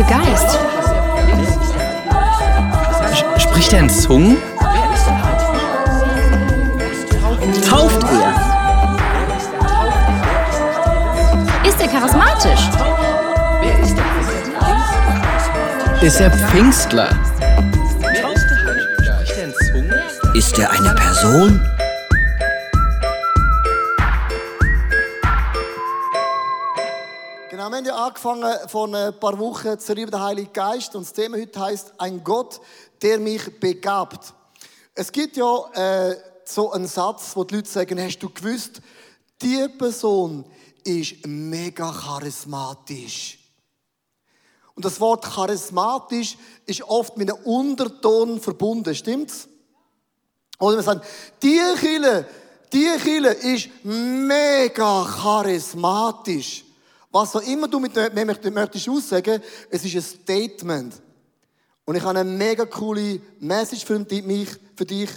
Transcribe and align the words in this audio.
Heilige 0.00 0.30
Geist? 0.30 0.58
Spricht 3.38 3.72
er 3.72 3.80
in 3.80 3.90
Zungen? 3.90 4.36
Tauft 7.68 8.02
er? 8.02 8.34
Ist 11.68 11.80
er 11.80 11.88
charismatisch? 11.88 12.68
Ist 16.00 16.20
er 16.20 16.30
Pfingstler? 16.30 17.08
Spricht 19.10 19.36
er 19.36 19.44
in 19.44 19.54
Zungen? 19.66 19.94
Ist 20.34 20.58
er 20.58 20.70
eine 20.70 20.94
Person? 20.94 21.60
Angefangen 28.26 28.68
vor 28.68 28.94
ein 28.94 29.18
paar 29.18 29.38
Wochen 29.38 29.78
zu 29.78 29.92
über 29.92 30.10
den 30.10 30.20
Heiligen 30.20 30.52
Geist 30.52 30.94
und 30.94 31.02
das 31.02 31.12
Thema 31.12 31.38
heute 31.38 31.58
heißt 31.58 31.94
ein 31.98 32.22
Gott, 32.22 32.60
der 33.00 33.18
mich 33.18 33.58
begabt. 33.58 34.34
Es 34.94 35.10
gibt 35.10 35.36
ja 35.36 35.64
äh, 35.72 36.16
so 36.44 36.70
einen 36.72 36.86
Satz, 36.86 37.32
wo 37.34 37.44
die 37.44 37.56
Leute 37.56 37.70
sagen, 37.70 37.98
hast 38.00 38.18
du 38.18 38.28
gewusst, 38.28 38.82
die 39.40 39.66
Person 39.68 40.44
ist 40.84 41.26
mega 41.26 41.90
charismatisch. 41.92 43.38
Und 44.74 44.84
das 44.84 45.00
Wort 45.00 45.24
charismatisch 45.24 46.36
ist 46.66 46.82
oft 46.82 47.16
mit 47.16 47.30
einem 47.30 47.42
Unterton 47.44 48.40
verbunden, 48.40 48.94
stimmt's? 48.94 49.48
Oder 50.58 50.76
wir 50.76 50.82
sagen, 50.82 51.00
die 51.42 51.60
Kille, 51.78 52.26
die 52.72 52.90
Kille 53.02 53.32
ist 53.32 53.70
mega 53.82 55.04
charismatisch. 55.04 56.64
Was 57.10 57.34
auch 57.34 57.42
immer 57.42 57.66
du 57.66 57.80
mit 57.80 57.94
mir 57.94 58.24
möchtest 58.50 58.88
aussagen, 58.88 59.42
es 59.68 59.84
ist 59.84 59.94
ein 59.94 60.02
Statement. 60.02 60.94
Und 61.84 61.96
ich 61.96 62.02
habe 62.02 62.20
eine 62.20 62.30
mega 62.30 62.64
coole 62.64 63.20
Message 63.40 63.84
für 63.84 63.98
mich, 63.98 64.48
für 64.76 64.84
dich. 64.84 65.10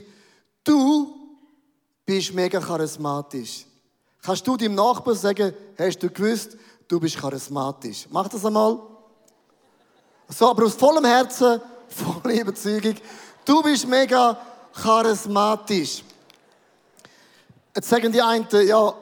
Du 0.64 1.14
bist 2.06 2.34
mega 2.34 2.60
charismatisch. 2.60 3.66
Kannst 4.24 4.48
du 4.48 4.58
deinem 4.58 4.76
Nachbarn 4.76 5.16
sagen, 5.16 5.54
hast 5.78 6.00
du 6.02 6.10
gewusst, 6.10 6.58
du 6.88 7.00
bist 7.00 7.18
charismatisch? 7.18 8.08
Mach 8.10 8.28
das 8.28 8.44
einmal. 8.46 8.80
So, 10.30 10.50
aber 10.50 10.66
aus 10.66 10.74
vollem 10.74 11.06
Herzen, 11.06 11.62
voller 11.90 12.42
Überzeugung, 12.42 12.96
du 13.46 13.62
bist 13.62 13.88
mega 13.88 14.36
charismatisch. 14.74 16.04
Jetzt 17.76 17.90
sagen 17.90 18.12
die 18.12 18.22
einen, 18.22 18.48
ja, 18.66 18.94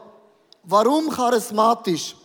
warum 0.64 1.10
charismatisch? 1.10 2.16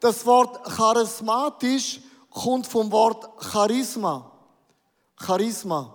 Das 0.00 0.24
Wort 0.26 0.64
charismatisch 0.64 2.00
kommt 2.30 2.66
vom 2.66 2.90
Wort 2.92 3.28
Charisma. 3.42 4.30
Charisma. 5.18 5.94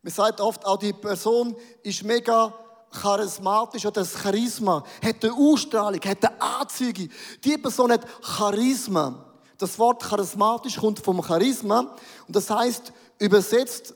Man 0.00 0.12
sagt 0.12 0.40
oft 0.40 0.64
auch, 0.64 0.78
die 0.78 0.92
Person 0.92 1.54
ist 1.82 2.02
mega 2.02 2.52
charismatisch 2.90 3.86
oder 3.86 4.02
das 4.02 4.14
Charisma, 4.20 4.84
hat 5.02 5.24
eine 5.24 5.32
Ausstrahlung, 5.32 6.00
hat 6.00 6.24
eine 6.24 6.40
Anzüge. 6.40 7.08
Die 7.42 7.58
Person 7.58 7.92
hat 7.92 8.06
Charisma. 8.22 9.32
Das 9.58 9.78
Wort 9.78 10.02
charismatisch 10.02 10.76
kommt 10.76 10.98
vom 10.98 11.22
Charisma 11.22 11.94
und 12.26 12.34
das 12.34 12.50
heißt 12.50 12.92
übersetzt 13.18 13.94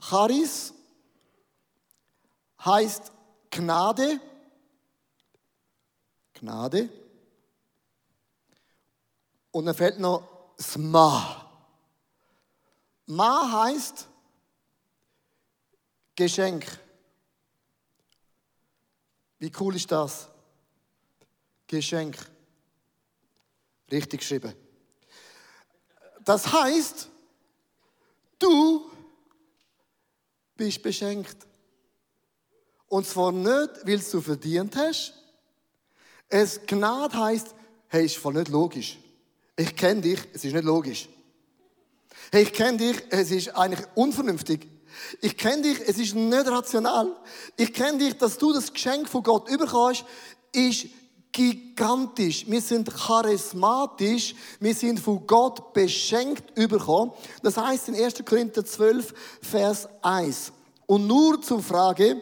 Charis 0.00 0.72
heißt 2.64 3.12
Gnade. 3.50 4.20
Gnade. 6.34 6.88
Und 9.52 9.66
dann 9.66 9.74
fällt 9.74 10.00
noch 10.00 10.54
das 10.56 10.76
Ma. 10.76 11.48
Ma 13.06 13.64
heißt 13.64 14.08
Geschenk. 16.16 16.66
Wie 19.38 19.52
cool 19.60 19.76
ist 19.76 19.90
das? 19.90 20.28
Geschenk. 21.66 22.16
Richtig 23.90 24.20
geschrieben. 24.20 24.54
Das 26.24 26.50
heißt, 26.50 27.08
du 28.38 28.90
bist 30.54 30.82
beschenkt. 30.82 31.46
Und 32.88 33.06
zwar 33.06 33.32
nicht, 33.32 33.86
weil 33.86 33.98
du 33.98 34.20
verdient 34.20 34.76
hast. 34.76 35.14
Es 36.28 36.60
Gnade 36.66 37.18
heißt, 37.18 37.54
hey, 37.88 38.06
ist 38.06 38.16
voll 38.16 38.34
nicht 38.34 38.48
logisch. 38.48 38.98
Ich 39.62 39.76
kenne 39.76 40.00
dich, 40.00 40.18
es 40.32 40.44
ist 40.44 40.54
nicht 40.54 40.64
logisch. 40.64 41.08
Hey, 42.32 42.42
ich 42.42 42.52
kenne 42.52 42.78
dich, 42.78 42.96
es 43.10 43.30
ist 43.30 43.54
eigentlich 43.54 43.86
unvernünftig. 43.94 44.66
Ich 45.20 45.36
kenne 45.36 45.62
dich, 45.62 45.80
es 45.86 45.98
ist 45.98 46.16
nicht 46.16 46.48
rational. 46.48 47.14
Ich 47.56 47.72
kenne 47.72 47.98
dich, 47.98 48.14
dass 48.14 48.36
du 48.38 48.52
das 48.52 48.72
Geschenk 48.72 49.08
von 49.08 49.22
Gott 49.22 49.48
überkommst, 49.48 50.04
ist 50.52 50.86
gigantisch. 51.30 52.44
Wir 52.48 52.60
sind 52.60 52.92
charismatisch. 52.92 54.34
Wir 54.58 54.74
sind 54.74 54.98
von 54.98 55.24
Gott 55.28 55.72
beschenkt 55.72 56.58
überkommen. 56.58 57.12
Das 57.44 57.56
heißt 57.56 57.88
in 57.90 57.94
1. 57.94 58.14
Korinther 58.24 58.64
12, 58.64 59.14
Vers 59.42 59.88
1. 60.02 60.52
Und 60.86 61.06
nur 61.06 61.40
zur 61.40 61.62
Frage 61.62 62.20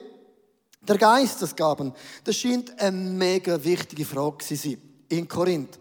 der 0.82 0.98
Geistesgaben. 0.98 1.94
Das 2.22 2.36
scheint 2.36 2.78
eine 2.78 2.98
mega 2.98 3.64
wichtige 3.64 4.04
Frage 4.04 4.44
zu 4.44 4.56
sein 4.56 4.76
in 5.08 5.26
Korinth. 5.26 5.79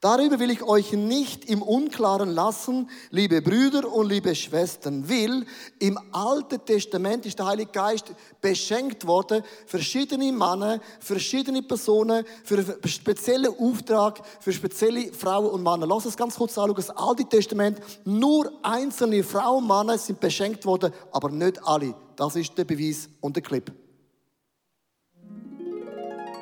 Darüber 0.00 0.38
will 0.38 0.50
ich 0.50 0.62
euch 0.62 0.92
nicht 0.92 1.44
im 1.44 1.60
Unklaren 1.60 2.30
lassen, 2.30 2.88
liebe 3.10 3.42
Brüder 3.42 3.92
und 3.92 4.08
liebe 4.08 4.34
Schwestern, 4.34 5.10
will 5.10 5.44
im 5.78 5.98
Alten 6.12 6.64
Testament 6.64 7.26
ist 7.26 7.38
der 7.38 7.44
Heilige 7.44 7.70
Geist 7.70 8.14
beschenkt 8.40 9.06
worden, 9.06 9.42
verschiedene 9.66 10.32
Männer, 10.32 10.80
verschiedene 11.00 11.62
Personen 11.62 12.24
für 12.44 12.54
einen 12.54 12.88
speziellen 12.88 13.54
Auftrag, 13.58 14.22
für 14.40 14.54
spezielle 14.54 15.12
Frauen 15.12 15.50
und 15.50 15.62
Männer. 15.62 15.86
Lass 15.86 16.06
uns 16.06 16.16
ganz 16.16 16.34
kurz 16.34 16.56
anschauen, 16.56 16.76
das 16.76 16.88
Alte 16.88 17.26
Testament, 17.26 17.78
nur 18.06 18.50
einzelne 18.62 19.22
Frauen 19.22 19.64
und 19.64 19.68
Männer 19.68 19.98
sind 19.98 20.18
beschenkt 20.18 20.64
worden, 20.64 20.94
aber 21.12 21.28
nicht 21.28 21.62
alle. 21.62 21.94
Das 22.16 22.36
ist 22.36 22.56
der 22.56 22.64
Beweis 22.64 23.10
und 23.20 23.36
der 23.36 23.42
Clip. 23.42 23.70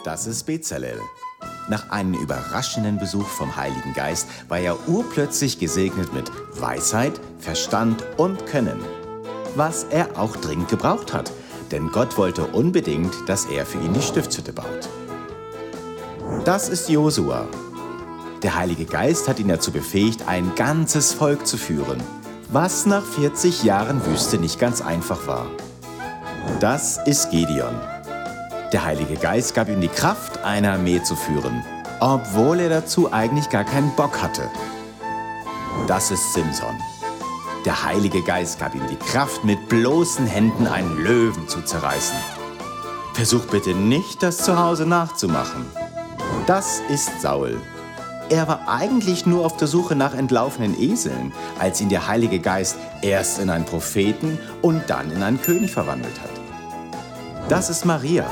Das 0.04 0.28
ist 0.28 0.46
Bezalel. 0.46 1.00
Nach 1.68 1.90
einem 1.90 2.14
überraschenden 2.14 2.98
Besuch 2.98 3.26
vom 3.26 3.54
Heiligen 3.56 3.92
Geist 3.92 4.26
war 4.48 4.58
er 4.58 4.88
urplötzlich 4.88 5.58
gesegnet 5.58 6.14
mit 6.14 6.32
Weisheit, 6.58 7.20
Verstand 7.40 8.04
und 8.16 8.46
Können. 8.46 8.80
Was 9.54 9.84
er 9.84 10.18
auch 10.18 10.34
dringend 10.36 10.68
gebraucht 10.68 11.12
hat, 11.12 11.30
denn 11.70 11.90
Gott 11.90 12.16
wollte 12.16 12.46
unbedingt, 12.46 13.12
dass 13.26 13.44
er 13.44 13.66
für 13.66 13.78
ihn 13.78 13.92
die 13.92 14.00
Stiftshütte 14.00 14.54
baut. 14.54 14.88
Das 16.46 16.70
ist 16.70 16.88
Josua. 16.88 17.46
Der 18.42 18.54
Heilige 18.54 18.86
Geist 18.86 19.28
hat 19.28 19.38
ihn 19.38 19.48
dazu 19.48 19.70
befähigt, 19.70 20.26
ein 20.26 20.54
ganzes 20.54 21.12
Volk 21.12 21.46
zu 21.46 21.58
führen, 21.58 22.02
was 22.50 22.86
nach 22.86 23.04
40 23.04 23.64
Jahren 23.64 24.06
Wüste 24.06 24.38
nicht 24.38 24.58
ganz 24.58 24.80
einfach 24.80 25.26
war. 25.26 25.46
Das 26.60 26.98
ist 27.06 27.30
Gideon. 27.30 27.74
Der 28.72 28.84
Heilige 28.84 29.14
Geist 29.14 29.54
gab 29.54 29.70
ihm 29.70 29.80
die 29.80 29.88
Kraft, 29.88 30.44
eine 30.44 30.72
Armee 30.72 31.02
zu 31.02 31.16
führen, 31.16 31.64
obwohl 32.00 32.60
er 32.60 32.68
dazu 32.68 33.10
eigentlich 33.10 33.48
gar 33.48 33.64
keinen 33.64 33.90
Bock 33.96 34.20
hatte. 34.20 34.50
Das 35.86 36.10
ist 36.10 36.34
Simson. 36.34 36.76
Der 37.64 37.82
Heilige 37.84 38.22
Geist 38.22 38.60
gab 38.60 38.74
ihm 38.74 38.86
die 38.90 38.96
Kraft, 38.96 39.42
mit 39.42 39.70
bloßen 39.70 40.26
Händen 40.26 40.66
einen 40.66 41.02
Löwen 41.02 41.48
zu 41.48 41.62
zerreißen. 41.62 42.18
Versuch 43.14 43.46
bitte 43.46 43.70
nicht, 43.70 44.22
das 44.22 44.36
zu 44.38 44.58
Hause 44.58 44.84
nachzumachen. 44.84 45.64
Das 46.46 46.82
ist 46.90 47.22
Saul. 47.22 47.58
Er 48.28 48.48
war 48.48 48.68
eigentlich 48.68 49.24
nur 49.24 49.46
auf 49.46 49.56
der 49.56 49.66
Suche 49.66 49.96
nach 49.96 50.14
entlaufenen 50.14 50.78
Eseln, 50.78 51.32
als 51.58 51.80
ihn 51.80 51.88
der 51.88 52.06
Heilige 52.06 52.38
Geist 52.38 52.76
erst 53.00 53.38
in 53.38 53.48
einen 53.48 53.64
Propheten 53.64 54.38
und 54.60 54.90
dann 54.90 55.10
in 55.10 55.22
einen 55.22 55.40
König 55.40 55.70
verwandelt 55.70 56.20
hat. 56.20 56.30
Das 57.48 57.70
ist 57.70 57.86
Maria. 57.86 58.26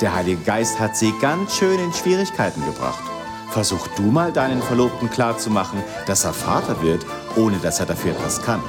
Der 0.00 0.14
Heilige 0.14 0.42
Geist 0.44 0.80
hat 0.80 0.96
sie 0.96 1.12
ganz 1.20 1.56
schön 1.56 1.78
in 1.78 1.92
Schwierigkeiten 1.92 2.64
gebracht. 2.64 3.02
Versuch 3.50 3.86
du 3.96 4.02
mal 4.02 4.32
deinen 4.32 4.62
Verlobten 4.62 5.10
klarzumachen, 5.10 5.82
dass 6.06 6.24
er 6.24 6.32
Vater 6.32 6.80
wird, 6.80 7.04
ohne 7.36 7.58
dass 7.58 7.80
er 7.80 7.86
dafür 7.86 8.12
etwas 8.12 8.40
kann. 8.40 8.62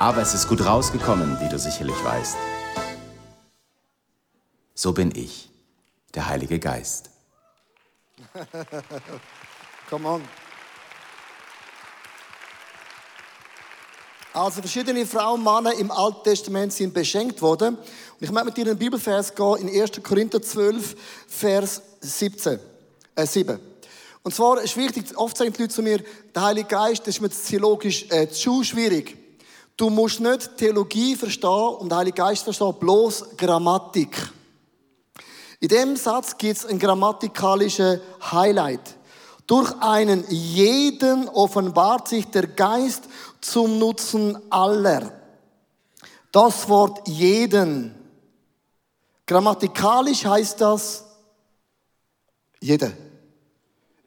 Aber 0.00 0.20
es 0.20 0.34
ist 0.34 0.48
gut 0.48 0.64
rausgekommen, 0.64 1.38
wie 1.40 1.48
du 1.48 1.58
sicherlich 1.58 2.04
weißt. 2.04 2.36
So 4.74 4.92
bin 4.92 5.12
ich, 5.14 5.48
der 6.14 6.26
Heilige 6.26 6.58
Geist. 6.58 7.10
Come 9.90 10.08
on. 10.08 10.22
Also 14.32 14.60
verschiedene 14.60 15.04
Frauen 15.06 15.40
und 15.40 15.44
Männer 15.44 15.76
im 15.76 15.90
Alten 15.90 16.22
Testament 16.22 16.72
sind 16.72 16.94
beschenkt 16.94 17.42
worden. 17.42 17.76
Und 17.76 17.86
ich 18.20 18.30
möchte 18.30 18.46
mit 18.46 18.56
dir 18.56 18.62
in 18.62 18.68
den 18.68 18.78
Bibelvers 18.78 19.34
gehen, 19.34 19.56
in 19.56 19.82
1. 19.82 20.02
Korinther 20.04 20.40
12, 20.40 20.94
Vers 21.26 21.82
17, 22.00 22.60
äh 23.16 23.26
7. 23.26 23.58
Und 24.22 24.34
zwar 24.34 24.60
ist 24.60 24.76
wichtig, 24.76 25.16
oft 25.16 25.36
sagen 25.36 25.52
die 25.52 25.62
Leute 25.62 25.74
zu 25.74 25.82
mir, 25.82 26.00
der 26.32 26.42
Heilige 26.42 26.68
Geist, 26.68 27.06
das 27.06 27.16
ist 27.16 27.20
mir 27.20 27.30
theologisch 27.30 28.06
äh, 28.10 28.28
zu 28.28 28.62
schwierig. 28.62 29.16
Du 29.76 29.90
musst 29.90 30.20
nicht 30.20 30.56
Theologie 30.58 31.16
verstehen 31.16 31.76
und 31.78 31.90
den 31.90 31.98
Heiligen 31.98 32.16
Geist 32.16 32.44
verstehen, 32.44 32.74
bloß 32.78 33.36
Grammatik. 33.36 34.30
In 35.58 35.68
dem 35.68 35.96
Satz 35.96 36.36
gibt 36.38 36.58
es 36.58 36.66
ein 36.66 36.78
grammatikalisches 36.78 38.00
Highlight. 38.30 38.96
Durch 39.50 39.74
einen 39.80 40.24
jeden 40.28 41.28
offenbart 41.28 42.06
sich 42.06 42.24
der 42.28 42.46
Geist 42.46 43.08
zum 43.40 43.80
Nutzen 43.80 44.38
aller. 44.48 45.12
Das 46.30 46.68
Wort 46.68 47.08
jeden. 47.08 47.92
Grammatikalisch 49.26 50.24
heißt 50.24 50.60
das 50.60 51.04
jeder. 52.60 52.92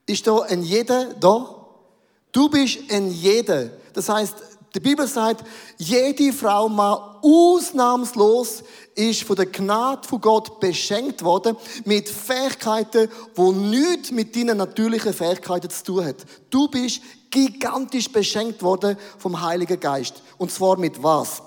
Ist 0.05 0.25
da 0.27 0.43
ein 0.43 0.63
jeder 0.63 1.13
da? 1.13 1.65
Du 2.31 2.47
bist 2.47 2.79
ein 2.89 3.11
jeder. 3.11 3.69
Das 3.91 4.07
heißt, 4.07 4.35
die 4.73 4.79
Bibel 4.79 5.05
sagt, 5.07 5.45
jede 5.77 6.31
Frau 6.31 6.69
mal 6.69 7.19
ausnahmslos 7.21 8.63
ist 8.95 9.23
von 9.23 9.35
der 9.35 9.47
Gnade 9.47 10.07
von 10.07 10.21
Gott 10.21 10.59
beschenkt 10.59 11.23
worden 11.23 11.57
mit 11.85 12.09
Fähigkeiten, 12.09 13.09
wo 13.35 13.51
nichts 13.51 14.11
mit 14.11 14.35
deinen 14.35 14.57
natürlichen 14.57 15.13
Fähigkeiten 15.13 15.69
zu 15.69 15.83
tun 15.83 16.05
hat. 16.05 16.17
Du 16.49 16.67
bist 16.67 17.01
gigantisch 17.29 18.11
beschenkt 18.11 18.61
worden 18.61 18.97
vom 19.17 19.41
Heiligen 19.41 19.79
Geist. 19.79 20.21
Und 20.37 20.51
zwar 20.51 20.77
mit 20.77 21.01
was? 21.01 21.41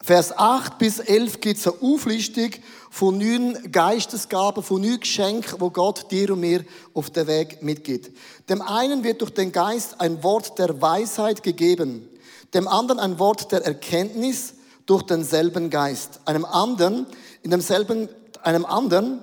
Vers 0.00 0.36
8 0.36 0.78
bis 0.78 1.00
11 1.00 1.40
gibt 1.40 1.58
es 1.58 1.66
eine 1.66 1.82
Auflistung 1.82 2.50
von 2.90 3.18
neun 3.18 3.70
Geistesgaben, 3.72 4.62
von 4.62 4.80
neun 4.80 5.00
Geschenken, 5.00 5.60
wo 5.60 5.70
Gott 5.70 6.10
dir 6.10 6.32
und 6.32 6.40
mir 6.40 6.64
auf 6.94 7.10
den 7.10 7.26
Weg 7.26 7.62
mitgibt. 7.62 8.16
Dem 8.48 8.62
einen 8.62 9.04
wird 9.04 9.20
durch 9.20 9.34
den 9.34 9.52
Geist 9.52 10.00
ein 10.00 10.22
Wort 10.22 10.58
der 10.58 10.80
Weisheit 10.80 11.42
gegeben, 11.42 12.08
dem 12.54 12.68
anderen 12.68 13.00
ein 13.00 13.18
Wort 13.18 13.52
der 13.52 13.64
Erkenntnis 13.64 14.54
durch 14.88 15.02
denselben 15.02 15.68
Geist, 15.68 16.18
einem 16.24 16.46
anderen 16.46 17.06
in 17.42 17.50
demselben, 17.50 18.08
einem 18.42 18.64
anderen, 18.64 19.20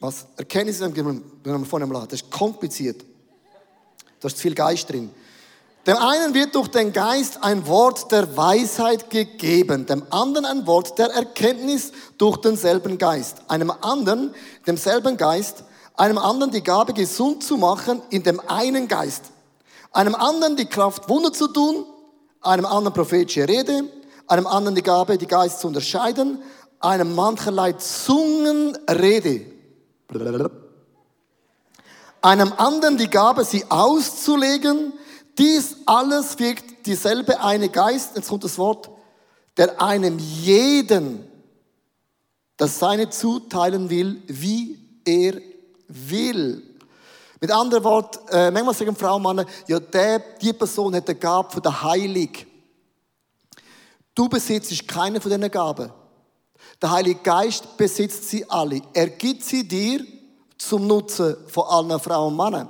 was? 0.00 0.26
Erkenntnis, 0.36 0.80
man 0.80 1.64
vorne 1.64 1.86
mal 1.86 2.06
das 2.06 2.20
ist 2.20 2.30
kompliziert. 2.30 3.02
Da 4.20 4.28
ist 4.28 4.38
viel 4.38 4.54
Geist 4.54 4.90
drin. 4.90 5.10
Dem 5.86 5.96
einen 5.96 6.34
wird 6.34 6.54
durch 6.54 6.68
den 6.68 6.92
Geist 6.92 7.42
ein 7.42 7.66
Wort 7.66 8.12
der 8.12 8.36
Weisheit 8.36 9.08
gegeben, 9.08 9.86
dem 9.86 10.02
anderen 10.10 10.44
ein 10.44 10.66
Wort 10.66 10.98
der 10.98 11.08
Erkenntnis 11.08 11.90
durch 12.18 12.36
denselben 12.36 12.98
Geist, 12.98 13.38
einem 13.48 13.70
anderen 13.80 14.34
demselben 14.66 15.16
Geist, 15.16 15.64
einem 15.96 16.18
anderen 16.18 16.52
die 16.52 16.62
Gabe 16.62 16.92
gesund 16.92 17.42
zu 17.42 17.56
machen 17.56 18.02
in 18.10 18.22
dem 18.22 18.40
einen 18.40 18.88
Geist, 18.88 19.30
einem 19.90 20.14
anderen 20.14 20.56
die 20.56 20.66
Kraft 20.66 21.08
Wunder 21.08 21.32
zu 21.32 21.48
tun, 21.48 21.86
einem 22.42 22.66
anderen 22.66 22.92
prophetische 22.92 23.48
Rede, 23.48 23.84
einem 24.26 24.46
anderen 24.46 24.74
die 24.74 24.82
Gabe 24.82 25.18
die 25.18 25.26
Geist 25.26 25.60
zu 25.60 25.66
unterscheiden, 25.68 26.42
einem 26.80 27.14
mancherlei 27.14 27.72
Zungenrede, 27.72 29.46
einem 32.20 32.52
anderen 32.56 32.96
die 32.96 33.08
Gabe 33.10 33.44
sie 33.44 33.64
auszulegen, 33.68 34.92
dies 35.38 35.76
alles 35.86 36.38
wirkt 36.38 36.86
dieselbe 36.86 37.40
eine 37.40 37.68
Geist, 37.68 38.16
jetzt 38.16 38.28
kommt 38.28 38.44
das 38.44 38.58
Wort, 38.58 38.90
der 39.56 39.80
einem 39.80 40.18
jeden 40.18 41.28
das 42.56 42.78
seine 42.78 43.10
zuteilen 43.10 43.90
will, 43.90 44.22
wie 44.26 44.78
er 45.04 45.34
will. 45.88 46.62
Mit 47.40 47.50
anderen 47.50 47.82
Worten, 47.82 48.20
äh, 48.28 48.52
manchmal 48.52 48.74
sagen 48.74 48.94
Frauen 48.94 49.26
und 49.26 49.36
Männer, 49.36 49.48
ja, 49.66 49.80
der, 49.80 50.20
die 50.40 50.52
Person 50.52 50.94
hat 50.94 51.08
eine 51.08 51.18
Gabe 51.18 51.50
von 51.50 51.62
der 51.62 51.82
Heilig. 51.82 52.46
Du 54.14 54.28
besitzt 54.28 54.86
keine 54.86 55.20
von 55.20 55.30
diesen 55.30 55.50
Gaben. 55.50 55.90
Der 56.80 56.90
Heilige 56.90 57.20
Geist 57.20 57.76
besitzt 57.76 58.28
sie 58.28 58.48
alle. 58.48 58.80
Er 58.92 59.08
gibt 59.08 59.42
sie 59.42 59.66
dir 59.66 60.04
zum 60.58 60.86
Nutzen 60.86 61.36
von 61.48 61.64
allen 61.64 61.98
Frauen 62.00 62.32
und 62.32 62.36
Männern. 62.36 62.68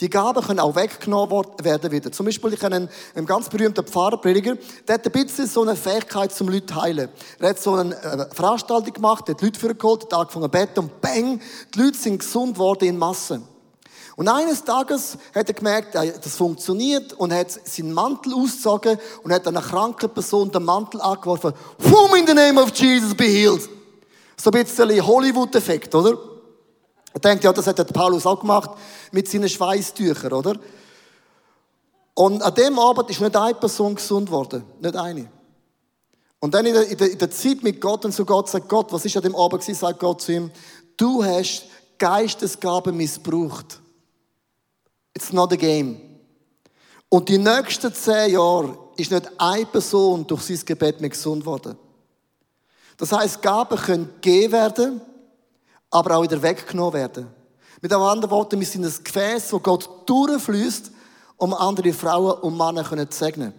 Die 0.00 0.08
Gaben 0.08 0.44
können 0.44 0.60
auch 0.60 0.76
weggenommen 0.76 1.44
werden 1.60 1.90
wieder. 1.90 2.12
Zum 2.12 2.26
Beispiel, 2.26 2.52
ich 2.52 2.60
kenne 2.60 2.88
einen, 3.14 3.26
ganz 3.26 3.48
berühmten 3.48 3.84
Pfarrerprediger, 3.84 4.56
der 4.86 4.94
hat 4.94 5.04
ein 5.04 5.12
bisschen 5.12 5.48
so 5.48 5.62
eine 5.62 5.74
Fähigkeit 5.74 6.32
zum 6.32 6.48
Leute 6.48 6.74
heilen. 6.80 7.08
Er 7.40 7.48
hat 7.50 7.58
so 7.58 7.74
eine 7.74 7.96
äh, 7.96 8.32
Veranstaltung 8.32 8.92
gemacht, 8.92 9.28
hat 9.28 9.42
Leute 9.42 9.58
vorgeholt, 9.58 10.04
hat 10.04 10.14
angefangen 10.14 10.44
zu 10.44 10.50
beten 10.50 10.78
und 10.78 11.00
bang, 11.00 11.40
die 11.74 11.78
Leute 11.80 11.98
sind 11.98 12.18
gesund 12.20 12.58
worden 12.58 12.88
in 12.88 12.96
Massen. 12.96 13.42
Und 14.18 14.26
eines 14.26 14.64
Tages 14.64 15.16
hat 15.32 15.46
er 15.46 15.54
gemerkt, 15.54 15.94
das 15.94 16.34
funktioniert 16.34 17.12
und 17.12 17.32
hat 17.32 17.52
seinen 17.52 17.92
Mantel 17.92 18.34
ausgezogen 18.34 18.98
und 19.22 19.32
hat 19.32 19.46
einer 19.46 19.62
kranken 19.62 20.10
Person 20.10 20.50
den 20.50 20.64
Mantel 20.64 21.00
angeworfen. 21.00 21.52
Boom, 21.78 22.16
in 22.16 22.26
the 22.26 22.34
name 22.34 22.60
of 22.60 22.74
Jesus, 22.74 23.14
be 23.14 23.26
healed. 23.26 23.68
So 24.36 24.50
ein 24.50 24.64
bisschen 24.64 25.06
Hollywood-Effekt, 25.06 25.94
oder? 25.94 26.18
Er 27.14 27.20
denkt, 27.20 27.44
ja, 27.44 27.52
das 27.52 27.68
hat 27.68 27.78
der 27.78 27.84
Paulus 27.84 28.26
auch 28.26 28.40
gemacht 28.40 28.70
mit 29.12 29.28
seinen 29.28 29.48
Schweißtüchern, 29.48 30.32
oder? 30.32 30.56
Und 32.14 32.42
an 32.42 32.54
dem 32.56 32.76
Abend 32.76 33.10
ist 33.10 33.20
nicht 33.20 33.36
eine 33.36 33.54
Person 33.54 33.94
gesund 33.94 34.32
worden, 34.32 34.64
nicht 34.80 34.96
eine. 34.96 35.30
Und 36.40 36.54
dann 36.54 36.66
in 36.66 36.74
der, 36.74 36.88
in 36.88 36.96
der, 36.96 37.12
in 37.12 37.18
der 37.18 37.30
Zeit 37.30 37.62
mit 37.62 37.80
Gott 37.80 38.04
und 38.04 38.12
so 38.12 38.24
Gott 38.24 38.48
sagt 38.48 38.68
Gott, 38.68 38.92
was 38.92 39.04
ist 39.04 39.16
an 39.16 39.22
dem 39.22 39.36
Abend 39.36 39.60
gewesen, 39.60 39.78
sagt 39.78 40.00
Gott 40.00 40.22
zu 40.22 40.32
ihm, 40.32 40.50
du 40.96 41.22
hast 41.22 41.66
Geistesgaben 41.98 42.96
missbraucht. 42.96 43.80
It's 45.18 45.32
not 45.32 45.52
a 45.52 45.56
game. 45.56 46.00
Und 47.08 47.28
die 47.28 47.38
nächsten 47.38 47.92
zehn 47.92 48.34
Jahre 48.34 48.78
ist 48.96 49.10
nicht 49.10 49.28
eine 49.36 49.66
Person 49.66 50.24
durch 50.24 50.42
sein 50.42 50.60
Gebet 50.64 51.00
mehr 51.00 51.10
gesund 51.10 51.44
worden. 51.44 51.76
Das 52.96 53.10
heißt, 53.10 53.42
Gaben 53.42 53.76
können 53.76 54.10
gegeben 54.20 54.52
werden, 54.52 55.00
aber 55.90 56.16
auch 56.16 56.22
wieder 56.22 56.40
weggenommen 56.40 56.92
werden. 56.92 57.26
Mit 57.80 57.92
anderen 57.92 58.30
Worten, 58.30 58.60
wir 58.60 58.66
sind 58.68 58.84
ein 58.84 58.94
Gefäß, 59.02 59.52
wo 59.52 59.58
Gott 59.58 60.08
durchfließt, 60.08 60.92
um 61.36 61.52
andere 61.52 61.92
Frauen 61.92 62.38
und 62.38 62.56
Männer 62.56 63.10
zu 63.10 63.18
segnen. 63.18 63.52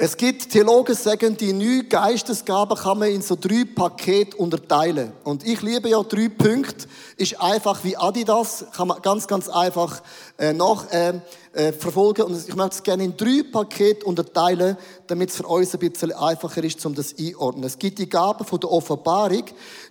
Es 0.00 0.16
gibt 0.16 0.52
Theologen, 0.52 0.94
sagen, 0.94 1.36
die 1.36 1.52
neue 1.52 1.82
Geistesgaben 1.82 2.78
kann 2.78 3.00
man 3.00 3.08
in 3.08 3.20
so 3.20 3.34
drei 3.34 3.64
Pakete 3.64 4.36
unterteilen. 4.36 5.12
Und 5.24 5.44
ich 5.44 5.60
liebe 5.60 5.88
ja 5.88 6.00
drei 6.04 6.28
Punkte. 6.28 6.86
Ist 7.16 7.40
einfach 7.40 7.82
wie 7.82 7.96
Adidas, 7.96 8.64
kann 8.76 8.86
man 8.86 9.02
ganz, 9.02 9.26
ganz 9.26 9.48
einfach 9.48 10.00
äh, 10.38 10.52
nachverfolgen. 10.52 11.22
Äh, 11.52 11.68
äh, 11.68 11.72
verfolgen. 11.72 12.22
Und 12.22 12.48
ich 12.48 12.54
möchte 12.54 12.76
es 12.76 12.82
gerne 12.84 13.02
in 13.02 13.16
drei 13.16 13.42
Pakete 13.50 14.06
unterteilen, 14.06 14.76
damit 15.08 15.30
es 15.30 15.36
für 15.36 15.48
uns 15.48 15.74
ein 15.74 15.80
bisschen 15.80 16.12
einfacher 16.12 16.62
ist, 16.62 16.86
um 16.86 16.94
das 16.94 17.16
einordnen. 17.18 17.64
Es 17.64 17.76
gibt 17.76 17.98
die 17.98 18.08
Gaben 18.08 18.44
von 18.44 18.60
der 18.60 18.70
Offenbarung, 18.70 19.46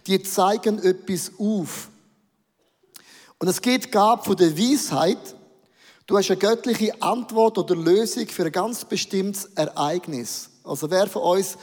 die 0.05 0.23
zeigen 0.23 0.81
etwas 0.81 1.33
auf. 1.37 1.89
Und 3.39 3.49
es 3.49 3.61
gibt 3.61 3.91
Gaben 3.91 4.23
von 4.23 4.37
der 4.37 4.57
Weisheit, 4.57 5.35
Du 6.07 6.17
hast 6.17 6.31
eine 6.31 6.39
göttliche 6.39 7.01
Antwort 7.01 7.57
oder 7.57 7.75
Lösung 7.75 8.27
für 8.29 8.45
ein 8.45 8.51
ganz 8.53 8.85
bestimmtes 8.85 9.43
Ereignis. 9.55 10.49
Also 10.63 10.89
wer 10.89 11.07
von 11.07 11.21
uns 11.21 11.57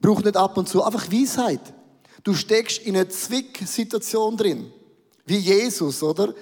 braucht 0.00 0.24
nicht 0.24 0.36
ab 0.36 0.56
und 0.56 0.68
zu 0.68 0.82
einfach 0.82 1.06
Weisheit. 1.12 1.60
Du 2.24 2.34
steckst 2.34 2.78
in 2.78 2.96
einer 2.96 3.08
Zwick-Situation 3.08 4.36
drin. 4.36 4.72
Wie 5.24 5.38
Jesus, 5.38 6.02
oder? 6.02 6.34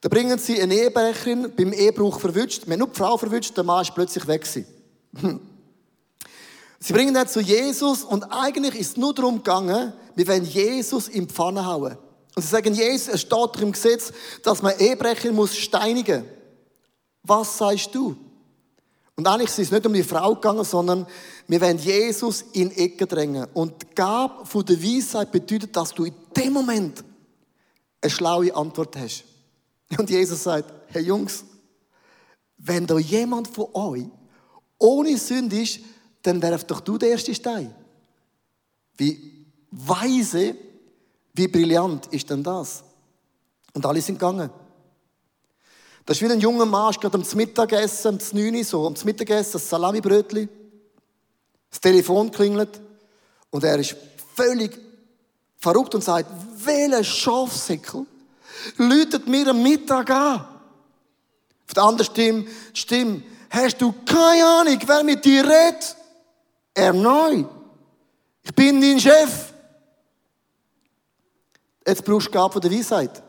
Da 0.00 0.08
bringen 0.08 0.38
sie 0.38 0.62
eine 0.62 0.72
Ehebrecherin 0.74 1.52
beim 1.56 1.72
Ehebruch 1.72 2.20
verwünscht. 2.20 2.62
Wenn 2.66 2.78
nur 2.78 2.88
die 2.88 2.96
Frau 2.96 3.16
verwünscht, 3.16 3.56
der 3.56 3.64
Mann 3.64 3.82
ist 3.82 3.94
plötzlich 3.94 4.28
weg. 4.28 4.46
Sie 6.80 6.92
bringen 6.92 7.16
ihn 7.16 7.26
zu 7.26 7.40
Jesus 7.40 8.04
und 8.04 8.22
eigentlich 8.30 8.76
ist 8.76 8.90
es 8.90 8.96
nur 8.96 9.12
darum 9.12 9.38
gegangen, 9.38 9.92
wir 10.14 10.28
wollen 10.28 10.44
Jesus 10.44 11.08
in 11.08 11.26
die 11.26 11.34
Pfanne 11.34 11.66
hauen. 11.66 11.98
Und 12.36 12.42
sie 12.42 12.48
sagen, 12.48 12.72
Jesus, 12.72 13.08
es 13.14 13.22
steht 13.22 13.56
im 13.60 13.72
Gesetz, 13.72 14.12
dass 14.44 14.62
man 14.62 14.78
Ehebrecher 14.78 15.32
muss 15.32 15.56
steinigen. 15.56 16.24
Was 17.28 17.58
sagst 17.58 17.94
du? 17.94 18.16
Und 19.14 19.26
eigentlich 19.26 19.50
ist 19.50 19.58
es 19.58 19.70
nicht 19.70 19.84
um 19.84 19.92
die 19.92 20.02
Frau 20.02 20.34
gegangen, 20.34 20.64
sondern 20.64 21.06
wir 21.46 21.60
wollen 21.60 21.78
Jesus 21.78 22.42
in 22.52 22.70
Ecke 22.70 23.06
drängen. 23.06 23.46
Und 23.52 23.82
die 23.82 23.94
Gabe 23.94 24.46
von 24.46 24.64
der 24.64 24.82
Weisheit 24.82 25.30
bedeutet, 25.30 25.76
dass 25.76 25.92
du 25.92 26.04
in 26.04 26.14
dem 26.36 26.52
Moment 26.52 27.04
eine 28.00 28.10
schlaue 28.10 28.54
Antwort 28.54 28.96
hast. 28.96 29.24
Und 29.98 30.08
Jesus 30.08 30.42
sagt, 30.42 30.72
hey 30.92 31.02
Jungs, 31.02 31.44
wenn 32.56 32.86
da 32.86 32.98
jemand 32.98 33.48
von 33.48 33.66
euch 33.74 34.06
ohne 34.78 35.16
Sünde 35.18 35.60
ist, 35.60 35.80
dann 36.22 36.40
werf 36.40 36.64
doch 36.64 36.80
du 36.80 36.96
den 36.96 37.10
ersten 37.10 37.34
Stein. 37.34 37.74
Wie 38.96 39.46
weise, 39.70 40.54
wie 41.34 41.48
brillant 41.48 42.06
ist 42.06 42.30
denn 42.30 42.42
das? 42.42 42.84
Und 43.72 43.84
alle 43.84 44.00
sind 44.00 44.18
gegangen. 44.18 44.50
Das 46.08 46.16
ist 46.16 46.26
wie 46.26 46.32
ein 46.32 46.40
junger 46.40 46.64
Mann, 46.64 46.90
gerade 46.94 47.18
am 47.18 47.24
Mittagessen, 47.34 48.18
am 48.18 48.18
9 48.32 48.64
so, 48.64 48.86
am 48.86 48.94
Mittagessen, 49.04 49.52
das 49.52 49.68
Salamibrötchen. 49.68 50.48
Das 51.68 51.82
Telefon 51.82 52.30
klingelt 52.30 52.80
und 53.50 53.62
er 53.62 53.78
ist 53.78 53.94
völlig 54.34 54.80
verrückt 55.58 55.94
und 55.94 56.02
sagt, 56.02 56.30
welcher 56.64 57.04
Schafsäckel 57.04 58.06
läutet 58.78 59.28
mir 59.28 59.48
am 59.48 59.62
Mittag 59.62 60.08
an. 60.08 60.46
Auf 61.66 61.74
der 61.74 61.82
anderen 61.82 62.06
Stimme, 62.06 62.46
Stimme, 62.72 63.22
hast 63.50 63.78
du 63.78 63.92
keine 64.06 64.46
Ahnung, 64.46 64.78
wer 64.86 65.04
mit 65.04 65.22
dir 65.22 65.44
redet? 65.44 65.94
Er 66.72 66.94
neu. 66.94 67.44
Ich 68.44 68.54
bin 68.54 68.80
dein 68.80 68.98
Chef. 68.98 69.52
Jetzt 71.86 72.02
brauchst 72.02 72.28
du 72.28 72.30
Gabe 72.30 72.54
von 72.54 72.62
der 72.62 72.70
Weisheit. 72.70 73.22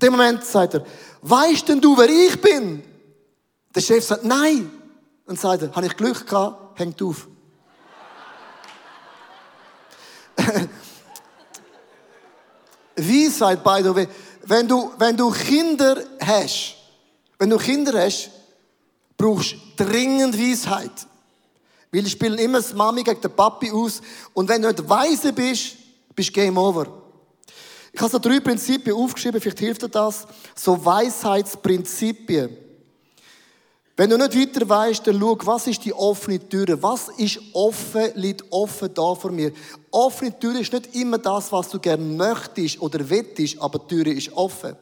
In 0.00 0.06
dem 0.06 0.12
Moment 0.12 0.42
sagt 0.46 0.72
er, 0.72 0.84
weißt 1.20 1.68
denn 1.68 1.78
du, 1.78 1.94
wer 1.98 2.08
ich 2.08 2.40
bin? 2.40 2.82
Der 3.74 3.82
Chef 3.82 4.02
sagt, 4.02 4.24
nein. 4.24 4.70
Dann 5.26 5.36
sagt 5.36 5.60
er, 5.62 5.70
habe 5.72 5.84
ich 5.86 5.94
Glück 5.94 6.26
gehabt, 6.26 6.80
hängt 6.80 7.02
auf. 7.02 7.28
Weisheit, 12.96 13.62
by 13.62 13.82
the 13.82 13.94
way. 13.94 14.08
Wenn 14.44 14.66
du, 14.66 14.90
wenn 14.96 15.18
du 15.18 15.30
Kinder 15.32 16.02
hast, 16.18 16.76
wenn 17.38 17.50
du 17.50 17.58
Kinder 17.58 18.02
hast, 18.02 18.30
brauchst 19.18 19.54
dringend 19.76 20.38
Weisheit. 20.38 21.06
Weil 21.92 22.04
die 22.04 22.10
spielen 22.10 22.38
immer 22.38 22.56
das 22.56 22.72
Mami 22.72 23.02
gegen 23.02 23.20
den 23.20 23.36
Papi 23.36 23.70
aus. 23.70 24.00
Und 24.32 24.48
wenn 24.48 24.62
du 24.62 24.68
nicht 24.68 24.88
weise 24.88 25.34
bist, 25.34 25.76
bist 26.14 26.32
Game 26.32 26.56
Over. 26.56 26.99
Ich 27.92 28.00
habe 28.00 28.10
so 28.10 28.18
drei 28.18 28.40
Prinzipien 28.40 28.96
aufgeschrieben, 28.96 29.40
vielleicht 29.40 29.58
hilft 29.58 29.82
dir 29.82 29.88
das. 29.88 30.26
So 30.54 30.84
Weisheitsprinzipien. 30.84 32.56
Wenn 33.96 34.08
du 34.08 34.16
nicht 34.16 34.34
weiter 34.34 34.66
weißt, 34.66 35.06
dann 35.06 35.20
schau, 35.20 35.36
was 35.42 35.66
ist 35.66 35.84
die 35.84 35.92
offene 35.92 36.38
Tür? 36.48 36.82
Was 36.82 37.08
ist 37.18 37.38
offen, 37.52 38.12
liegt 38.14 38.44
offen 38.50 38.94
da 38.94 39.14
vor 39.14 39.30
mir? 39.30 39.52
Offene 39.90 40.38
Tür 40.38 40.58
ist 40.58 40.72
nicht 40.72 40.94
immer 40.94 41.18
das, 41.18 41.52
was 41.52 41.68
du 41.68 41.78
gerne 41.78 42.02
möchtest 42.02 42.80
oder 42.80 43.10
wettest, 43.10 43.60
aber 43.60 43.78
die 43.80 43.88
Tür 43.94 44.06
ist 44.06 44.32
offen. 44.32 44.74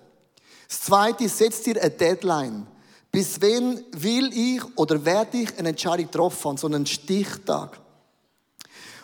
Das 0.69 0.83
zweite, 0.83 1.29
setz 1.29 1.62
dir 1.62 1.81
eine 1.83 1.91
Deadline. 1.91 2.67
Bis 3.11 3.41
wann 3.41 3.83
will 3.91 4.31
ich 4.33 4.62
oder 4.77 5.05
werde 5.05 5.38
ich 5.38 5.59
eine 5.59 5.71
Entscheidung 5.71 6.07
getroffen, 6.07 6.57
so 6.57 6.69
einen 6.69 6.87
Stichtag. 6.87 7.81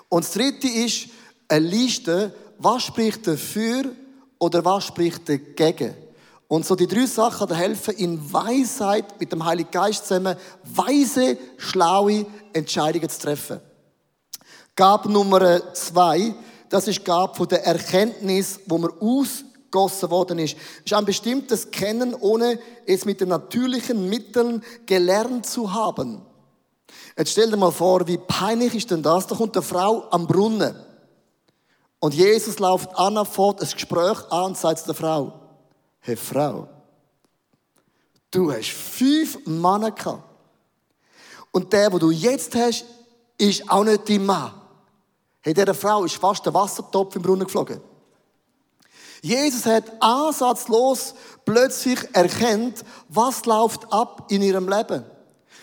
Und 0.09 0.25
das 0.25 0.33
dritte 0.33 0.69
ist 0.69 1.09
eine 1.49 1.67
Liste, 1.67 2.33
was 2.65 2.85
spricht 2.85 3.27
dafür 3.27 3.85
oder 4.39 4.65
was 4.65 4.85
spricht 4.85 5.29
dagegen. 5.29 5.95
Und 6.49 6.67
so 6.67 6.75
die 6.75 6.87
drei 6.87 7.07
Sachen 7.07 7.53
helfen, 7.55 7.95
in 7.95 8.33
Weisheit 8.33 9.19
mit 9.21 9.33
dem 9.33 9.45
Heiligen 9.45 9.71
Geist 9.71 10.07
zusammen 10.07 10.37
weise, 10.65 11.39
schlaue 11.57 12.27
Entscheidungen 12.53 13.09
zu 13.09 13.21
treffen. 13.21 13.61
Gab 14.77 15.07
Nummer 15.07 15.75
zwei, 15.75 16.35
das 16.69 16.89
ist 16.89 17.05
Gab 17.05 17.37
von 17.37 17.49
der 17.49 17.65
Erkenntnis, 17.65 18.61
wo 18.67 18.79
man 18.79 18.91
ausgossen 19.01 20.11
worden 20.11 20.39
ist. 20.39 20.57
ist 20.85 20.93
ein 20.93 21.05
bestimmtes 21.05 21.71
Kennen, 21.71 22.15
ohne 22.15 22.59
es 22.87 23.05
mit 23.05 23.21
den 23.21 23.29
natürlichen 23.29 24.09
Mitteln 24.09 24.63
gelernt 24.87 25.47
zu 25.47 25.73
haben. 25.73 26.23
Jetzt 27.17 27.33
stell 27.33 27.51
dir 27.51 27.57
mal 27.57 27.71
vor, 27.71 28.07
wie 28.07 28.19
peinlich 28.19 28.75
ist 28.75 28.91
denn 28.91 29.03
das? 29.03 29.27
Da 29.27 29.37
kommt 29.37 29.57
eine 29.57 29.63
Frau 29.63 30.05
am 30.11 30.27
Brunnen. 30.27 30.75
Und 32.05 32.13
Jesus 32.13 32.59
läuft 32.59 32.95
an, 32.99 33.25
fort 33.25 33.63
ein 33.63 33.71
Gespräch 33.71 34.19
an 34.31 34.45
und 34.45 34.59
sagt 34.59 34.81
zu 34.81 34.85
der 34.85 34.95
Frau, 34.95 35.41
hey 36.01 36.17
Frau, 36.17 36.69
du 38.31 38.53
hast 38.53 38.73
fünf 38.73 39.39
Männer 39.47 39.91
gehabt. 39.91 40.23
Und 41.51 41.73
der, 41.73 41.91
wo 41.91 41.99
du 41.99 42.11
jetzt 42.11 42.55
hast, 42.57 42.85
ist 43.39 43.71
auch 43.71 43.85
nicht 43.85 44.07
dein 44.07 44.27
Mann. 44.27 44.53
Hey, 45.41 45.55
dieser 45.55 45.73
Frau 45.73 46.05
ist 46.05 46.17
fast 46.17 46.45
der 46.45 46.53
Wassertopf 46.53 47.17
im 47.17 47.23
Brunnen 47.23 47.47
geflogen. 47.47 47.81
Jesus 49.23 49.65
hat 49.65 49.85
ansatzlos 49.99 51.15
plötzlich 51.47 52.01
erkennt, 52.13 52.85
was 53.09 53.47
läuft 53.47 53.91
ab 53.91 54.27
in 54.29 54.43
ihrem 54.43 54.69
Leben. 54.69 55.07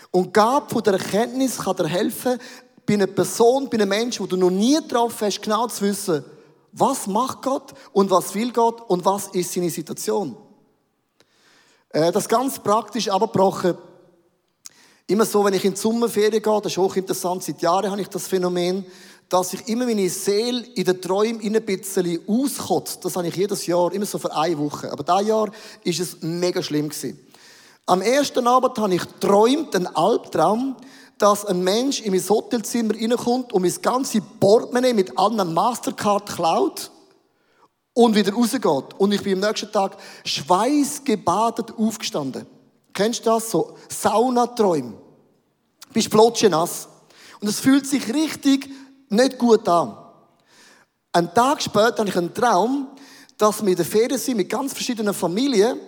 Und 0.09 0.33
gab 0.33 0.71
von 0.71 0.81
der 0.81 0.93
Erkenntnis 0.93 1.59
kann 1.59 1.75
dir 1.75 1.87
helfen, 1.87 2.39
bei 2.83 2.95
einer 2.95 3.05
Person, 3.05 3.69
bei 3.69 3.75
einem 3.77 3.89
Menschen, 3.89 4.23
wo 4.23 4.25
du 4.25 4.37
noch 4.37 4.49
nie 4.49 4.79
drauf 4.87 5.21
hast, 5.21 5.39
genau 5.39 5.67
zu 5.67 5.85
wissen, 5.85 6.25
was 6.71 7.07
macht 7.07 7.41
Gott 7.41 7.73
und 7.91 8.09
was 8.09 8.33
will 8.33 8.51
Gott 8.51 8.81
und 8.89 9.05
was 9.05 9.27
ist 9.27 9.53
seine 9.53 9.69
Situation. 9.69 10.35
Äh, 11.89 12.11
das 12.11 12.29
ganz 12.29 12.59
praktisch 12.59 13.09
abgebrochen. 13.09 13.77
Immer 15.07 15.25
so, 15.25 15.43
wenn 15.43 15.53
ich 15.53 15.65
in 15.65 15.73
die 15.73 15.79
Sommerferien 15.79 16.41
gehe, 16.41 16.61
das 16.61 16.71
ist 16.71 16.77
auch 16.77 16.95
interessant, 16.95 17.43
seit 17.43 17.61
Jahren 17.61 17.91
habe 17.91 18.01
ich 18.01 18.07
das 18.07 18.27
Phänomen, 18.27 18.85
dass 19.27 19.53
ich 19.53 19.67
immer 19.67 19.85
meine 19.85 20.09
Seele 20.09 20.65
in 20.75 20.83
den 20.83 21.01
Träumen 21.01 21.41
ein 21.41 21.65
bisschen 21.65 22.19
auskotzt. 22.27 23.03
Das 23.03 23.15
habe 23.15 23.27
ich 23.27 23.35
jedes 23.35 23.65
Jahr, 23.65 23.91
immer 23.93 24.05
so 24.05 24.17
für 24.17 24.33
eine 24.35 24.57
Woche. 24.57 24.91
Aber 24.91 25.03
dieses 25.03 25.27
Jahr 25.27 25.49
ist 25.83 25.99
es 25.99 26.21
mega 26.21 26.61
schlimm. 26.61 26.89
Am 27.85 28.01
ersten 28.01 28.45
Abend 28.45 28.77
habe 28.77 28.95
ich 28.95 29.03
träumt, 29.19 29.75
einen 29.75 29.87
Albtraum, 29.87 30.75
dass 31.21 31.45
ein 31.45 31.63
Mensch 31.63 32.01
in 32.01 32.13
mein 32.13 32.29
Hotelzimmer 32.29 32.95
reinkommt 32.95 33.53
und 33.53 33.61
mein 33.61 33.81
ganze 33.81 34.21
Portemonnaie 34.21 34.93
mit 34.93 35.15
allen 35.19 35.53
Mastercard 35.53 36.27
klaut 36.27 36.89
und 37.93 38.15
wieder 38.15 38.33
rausgeht. 38.33 38.95
Und 38.97 39.11
ich 39.11 39.21
bin 39.21 39.33
am 39.33 39.47
nächsten 39.47 39.71
Tag 39.71 39.97
schweißgebadet 40.25 41.77
aufgestanden. 41.77 42.47
Kennst 42.91 43.25
du 43.25 43.29
das? 43.29 43.51
So 43.51 43.77
Saunaträume. 43.87 44.93
Bist 45.93 46.11
nass. 46.49 46.87
Und 47.39 47.47
es 47.47 47.59
fühlt 47.59 47.85
sich 47.85 48.11
richtig 48.11 48.69
nicht 49.09 49.37
gut 49.37 49.67
an. 49.69 49.95
Ein 51.11 51.33
Tag 51.35 51.61
später 51.61 51.99
habe 51.99 52.09
ich 52.09 52.17
einen 52.17 52.33
Traum, 52.33 52.87
dass 53.37 53.61
wir 53.61 53.69
in 53.69 53.75
der 53.75 53.85
Ferien 53.85 54.17
sind 54.17 54.37
mit 54.37 54.49
ganz 54.49 54.73
verschiedenen 54.73 55.13
Familien 55.13 55.79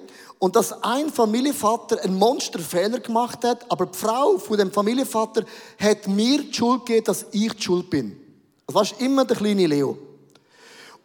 und 0.43 0.57
dass 0.57 0.83
ein 0.83 1.09
Familienvater 1.09 2.03
einen 2.03 2.17
Monsterfehler 2.19 2.99
gemacht 2.99 3.45
hat, 3.45 3.65
aber 3.71 3.85
die 3.85 3.97
Frau 3.97 4.37
von 4.37 4.57
dem 4.57 4.73
Familienvater 4.73 5.45
hat 5.79 6.05
mir 6.05 6.43
die 6.43 6.53
Schuld 6.53 6.85
gegeben, 6.85 7.05
dass 7.05 7.25
ich 7.31 7.53
die 7.53 7.61
Schuld 7.61 7.89
bin. 7.89 8.19
Das 8.67 8.75
war 8.75 8.99
immer 8.99 9.23
der 9.23 9.37
kleine 9.37 9.65
Leo. 9.67 9.97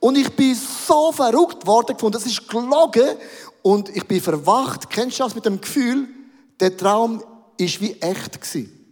Und 0.00 0.18
ich 0.18 0.28
bin 0.35 0.57
so 0.57 1.12
verrückt 1.12 1.64
worden 1.68 1.95
gefunden, 1.95 2.14
das 2.14 2.26
ist 2.26 2.49
gelogen 2.49 3.16
und 3.62 3.95
ich 3.97 4.04
bin 4.09 4.21
verwacht. 4.21 4.90
Kennst 4.90 5.21
du 5.21 5.23
das 5.23 5.37
mit 5.37 5.47
dem 5.47 5.61
Gefühl, 5.61 6.09
der 6.59 6.76
Traum 6.76 7.23
ist 7.59 7.80
wie 7.80 7.92
echt 8.00 8.40
gewesen. 8.40 8.90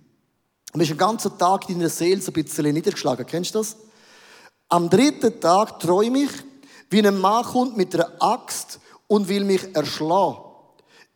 Und 0.72 0.80
ist 0.80 0.90
den 0.90 0.96
ganzen 0.96 1.36
Tag 1.36 1.68
in 1.68 1.80
deiner 1.80 1.90
Seele 1.90 2.22
so 2.22 2.30
ein 2.30 2.40
bisschen 2.40 2.72
niedergeschlagen. 2.72 3.26
Kennst 3.26 3.52
du 3.52 3.58
das? 3.58 3.76
Am 4.68 4.88
dritten 4.88 5.40
Tag 5.40 5.80
träume 5.80 6.20
ich, 6.20 6.30
wie 6.88 7.04
ein 7.04 7.18
Mann 7.18 7.44
kommt 7.44 7.76
mit 7.76 7.92
einer 7.96 8.12
Axt 8.20 8.78
und 9.08 9.28
will 9.28 9.44
mich 9.44 9.74
erschlagen. 9.74 10.38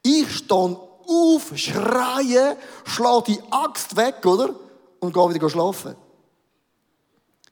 Ich 0.02 0.30
stehe 0.36 0.78
auf, 1.06 1.52
schreie, 1.56 2.56
schlage 2.84 3.32
die 3.32 3.40
Axt 3.50 3.96
weg, 3.96 4.24
oder? 4.24 4.54
Und 5.00 5.12
gehe 5.12 5.34
wieder 5.34 5.50
schlafen. 5.50 5.96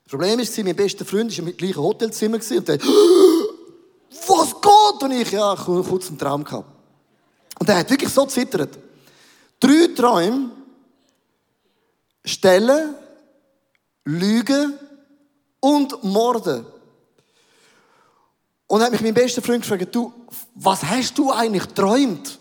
Das 0.03 0.11
Problem 0.11 0.39
ist, 0.39 0.57
mein 0.57 0.75
bester 0.75 1.05
Freund 1.05 1.37
war 1.37 1.47
im 1.47 1.57
gleichen 1.57 1.83
Hotelzimmer 1.83 2.37
und 2.37 2.67
der 2.67 2.79
was 4.27 4.61
geht? 4.61 5.03
Und 5.03 5.11
ich, 5.11 5.31
ja, 5.31 5.55
kurz 5.55 6.07
einen 6.07 6.17
Traum 6.17 6.43
gehabt. 6.43 6.69
Und 7.59 7.69
er 7.69 7.79
hat 7.79 7.89
wirklich 7.89 8.11
so 8.11 8.25
zittert. 8.25 8.77
Drei 9.59 9.89
Träume, 9.95 10.51
Stellen, 12.23 12.95
Lügen 14.05 14.79
und 15.59 16.03
Morden. 16.03 16.65
Und 18.69 18.83
hat 18.83 18.91
mich 18.91 19.01
mein 19.01 19.15
bester 19.15 19.41
Freund 19.41 19.63
gefragt, 19.63 19.95
du, 19.95 20.13
was 20.53 20.83
hast 20.83 21.17
du 21.17 21.31
eigentlich 21.31 21.65
träumt? 21.73 22.37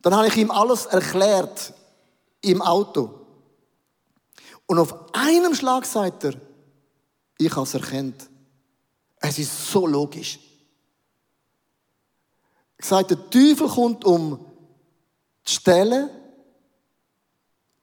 Dann 0.00 0.16
habe 0.16 0.28
ich 0.28 0.36
ihm 0.38 0.50
alles 0.50 0.86
erklärt 0.86 1.74
im 2.40 2.62
Auto. 2.62 3.26
Und 4.64 4.78
auf 4.78 5.14
einem 5.14 5.54
Schlag 5.54 5.84
sagt 5.84 6.24
er, 6.24 6.34
ich 7.36 7.54
habe 7.54 7.64
es 7.64 7.74
erkannt. 7.74 8.30
Es 9.20 9.38
ist 9.38 9.70
so 9.70 9.86
logisch. 9.86 10.38
Er 12.78 12.86
sagt, 12.86 13.10
der 13.10 13.28
Teufel 13.28 13.68
kommt, 13.68 14.06
um 14.06 14.42
zu 15.44 15.54
stellen, 15.54 16.08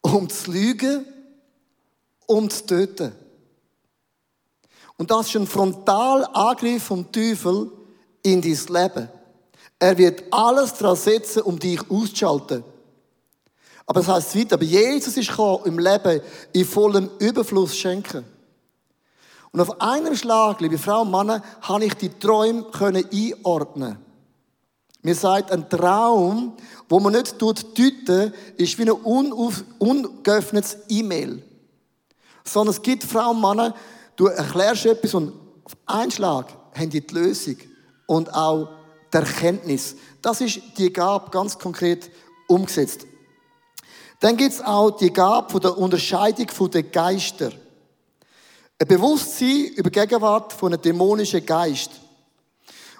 um 0.02 0.28
zu 0.28 0.52
lügen, 0.52 1.06
um 2.26 2.50
zu 2.50 2.66
töten. 2.66 3.25
Und 4.98 5.12
das 5.12 5.28
ist 5.28 5.36
ein 5.36 5.48
Frontalangriff 5.48 6.84
vom 6.84 7.12
Teufel 7.12 7.72
in 8.24 8.42
dein 8.42 8.52
Leben. 8.52 9.10
Er 9.78 9.98
wird 9.98 10.24
alles 10.32 10.74
daran 10.74 10.96
setzen, 10.96 11.42
um 11.42 11.60
dich 11.60 11.82
auszuschalten. 11.90 12.64
Aber 13.86 14.00
das 14.00 14.10
heißt 14.10 14.38
weiter, 14.38 14.56
aber 14.56 14.64
Jesus 14.64 15.16
ist 15.18 15.30
gekommen, 15.30 15.66
im 15.66 15.80
Leben 15.80 16.22
in 16.54 16.66
vollem 16.66 17.10
Überfluss 17.20 17.78
schenken. 17.78 18.26
Und 19.52 19.62
auf 19.62 19.80
einem 19.80 20.16
Schlag, 20.16 20.60
liebe 20.60 20.78
Frau 20.78 21.02
und 21.02 21.12
Männer, 21.12 21.42
habe 21.62 21.86
ich 21.86 21.94
die 21.94 22.10
Träume 22.10 22.64
können 22.64 23.06
einordnen. 23.12 23.98
Mir 25.02 25.16
sagt, 25.16 25.52
ein 25.52 25.70
Traum, 25.70 26.54
wo 26.90 27.00
man 27.00 27.14
nicht 27.14 27.38
tut, 27.38 27.78
deuten, 27.78 28.34
ist 28.58 28.78
wie 28.80 28.90
ein 28.90 28.92
ungeöffnetes 28.92 30.78
E-Mail. 30.90 31.44
Sondern 32.44 32.74
es 32.74 32.82
gibt 32.82 33.04
Frauen 33.04 33.36
und 33.36 33.42
Männer, 33.42 33.76
du 34.16 34.28
erklärst 34.28 34.86
etwas 34.86 35.14
und 35.14 35.34
auf 35.64 35.76
einen 35.86 36.12
Schlag 36.12 36.48
haben 36.74 36.90
die 36.90 37.06
die 37.06 37.14
Lösung 37.14 37.58
und 38.06 38.34
auch 38.34 38.70
die 39.14 39.18
Erkenntnis. 39.18 39.96
Das 40.22 40.42
ist 40.42 40.60
die 40.78 40.92
Gabe 40.92 41.30
ganz 41.32 41.58
konkret 41.58 42.10
umgesetzt. 42.48 43.06
Dann 44.20 44.38
gibt 44.38 44.54
es 44.54 44.62
auch 44.62 44.92
die 44.92 45.12
Gabe 45.12 45.52
von 45.52 45.62
der 45.62 45.78
Unterscheidung 45.78 46.70
den 46.70 46.92
Geister. 46.92 47.52
Ein 48.78 48.88
Bewusstsein 48.88 49.66
über 49.76 49.90
die 49.90 50.00
Gegenwart 50.00 50.54
von 50.54 50.74
einem 50.74 50.82
dämonischen 50.82 51.46
Geist. 51.46 51.92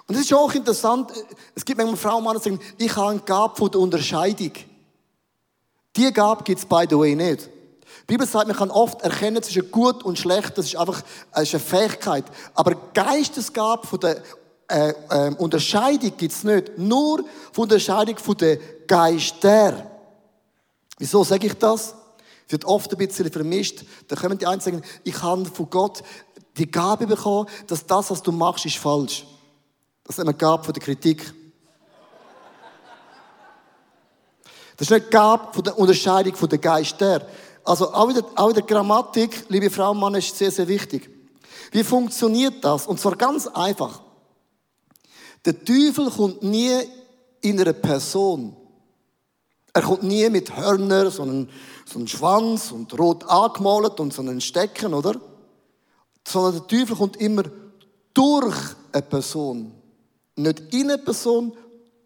Und 0.06 0.16
das 0.16 0.24
ist 0.24 0.32
auch 0.32 0.52
interessant. 0.54 1.12
Es 1.54 1.64
gibt 1.64 1.78
manchmal 1.78 1.96
Frauen, 1.96 2.36
die 2.36 2.42
sagen, 2.42 2.60
ich 2.78 2.96
habe 2.96 3.10
eine 3.10 3.20
Gabe 3.20 3.56
von 3.56 3.70
der 3.70 3.80
Unterscheidung. 3.80 4.52
Die 5.96 6.12
Gabe 6.12 6.44
gibt 6.44 6.60
es 6.60 6.66
by 6.66 6.84
the 6.88 6.96
way 6.96 7.14
nicht. 7.14 7.50
Die 8.02 8.06
Bibel 8.06 8.26
sagt, 8.26 8.48
man 8.48 8.56
kann 8.56 8.70
oft 8.70 9.02
erkennen 9.02 9.42
zwischen 9.42 9.70
gut 9.70 10.02
und 10.02 10.18
schlecht. 10.18 10.56
Das 10.56 10.66
ist 10.66 10.76
einfach 10.76 11.02
das 11.32 11.42
ist 11.42 11.54
eine 11.54 11.64
Fähigkeit. 11.64 12.24
Aber 12.54 12.74
Geistesgabe 12.94 13.86
von 13.86 14.00
der 14.00 14.22
äh, 14.68 14.90
äh, 15.10 15.34
Unterscheidung 15.36 16.16
gibt 16.16 16.32
es 16.32 16.44
nicht. 16.44 16.78
Nur 16.78 17.18
von 17.52 17.68
der 17.68 17.76
Unterscheidung 17.76 18.18
von 18.18 18.36
der 18.36 18.58
Geister. 18.86 19.90
Wieso 20.98 21.24
sage 21.24 21.46
ich 21.46 21.54
das? 21.54 21.94
Es 22.46 22.52
wird 22.52 22.64
oft 22.64 22.90
ein 22.92 22.98
bisschen 22.98 23.30
vermischt. 23.30 23.84
Da 24.08 24.16
kommen 24.16 24.38
die 24.38 24.46
einen 24.46 24.60
sagen, 24.60 24.82
ich 25.04 25.22
habe 25.22 25.44
von 25.46 25.68
Gott 25.68 26.02
die 26.56 26.70
Gabe 26.70 27.06
bekommen, 27.06 27.48
dass 27.66 27.84
das, 27.84 28.10
was 28.10 28.22
du 28.22 28.32
machst, 28.32 28.64
ist 28.66 28.78
falsch. 28.78 29.26
Das 30.04 30.16
ist 30.16 30.20
eine 30.20 30.34
Gabe 30.34 30.64
von 30.64 30.72
der 30.72 30.82
Kritik. 30.82 31.34
Das 34.76 34.90
ist 34.90 35.06
die 35.06 35.10
Gabe 35.10 35.52
von 35.52 35.64
der 35.64 35.78
Unterscheidung 35.78 36.34
von 36.34 36.48
der 36.48 36.58
Geister. 36.58 37.26
Also 37.66 37.92
auch 37.92 38.08
in, 38.08 38.14
der, 38.14 38.24
auch 38.36 38.50
in 38.50 38.64
Grammatik, 38.64 39.44
liebe 39.48 39.70
Frau 39.70 39.90
und 39.90 39.98
Mann, 39.98 40.14
ist 40.14 40.36
sehr, 40.36 40.52
sehr 40.52 40.68
wichtig. 40.68 41.10
Wie 41.72 41.82
funktioniert 41.82 42.64
das? 42.64 42.86
Und 42.86 43.00
zwar 43.00 43.16
ganz 43.16 43.48
einfach. 43.48 44.00
Der 45.44 45.64
Teufel 45.64 46.08
kommt 46.10 46.44
nie 46.44 46.72
in 47.40 47.60
einer 47.60 47.72
Person. 47.72 48.56
Er 49.72 49.82
kommt 49.82 50.04
nie 50.04 50.28
mit 50.30 50.56
Hörner, 50.56 51.10
sondern 51.10 51.50
so 51.84 51.98
einen 51.98 52.08
Schwanz 52.08 52.70
und 52.70 52.96
rot 52.98 53.24
angemalt 53.28 53.98
und 53.98 54.12
so 54.12 54.22
einen 54.22 54.40
Stecken, 54.40 54.94
oder? 54.94 55.20
Sondern 56.26 56.52
der 56.52 56.66
Teufel 56.68 56.96
kommt 56.96 57.16
immer 57.16 57.42
durch 58.14 58.56
eine 58.92 59.02
Person. 59.02 59.72
Nicht 60.36 60.72
in 60.72 60.90
eine 60.90 60.98
Person, 60.98 61.52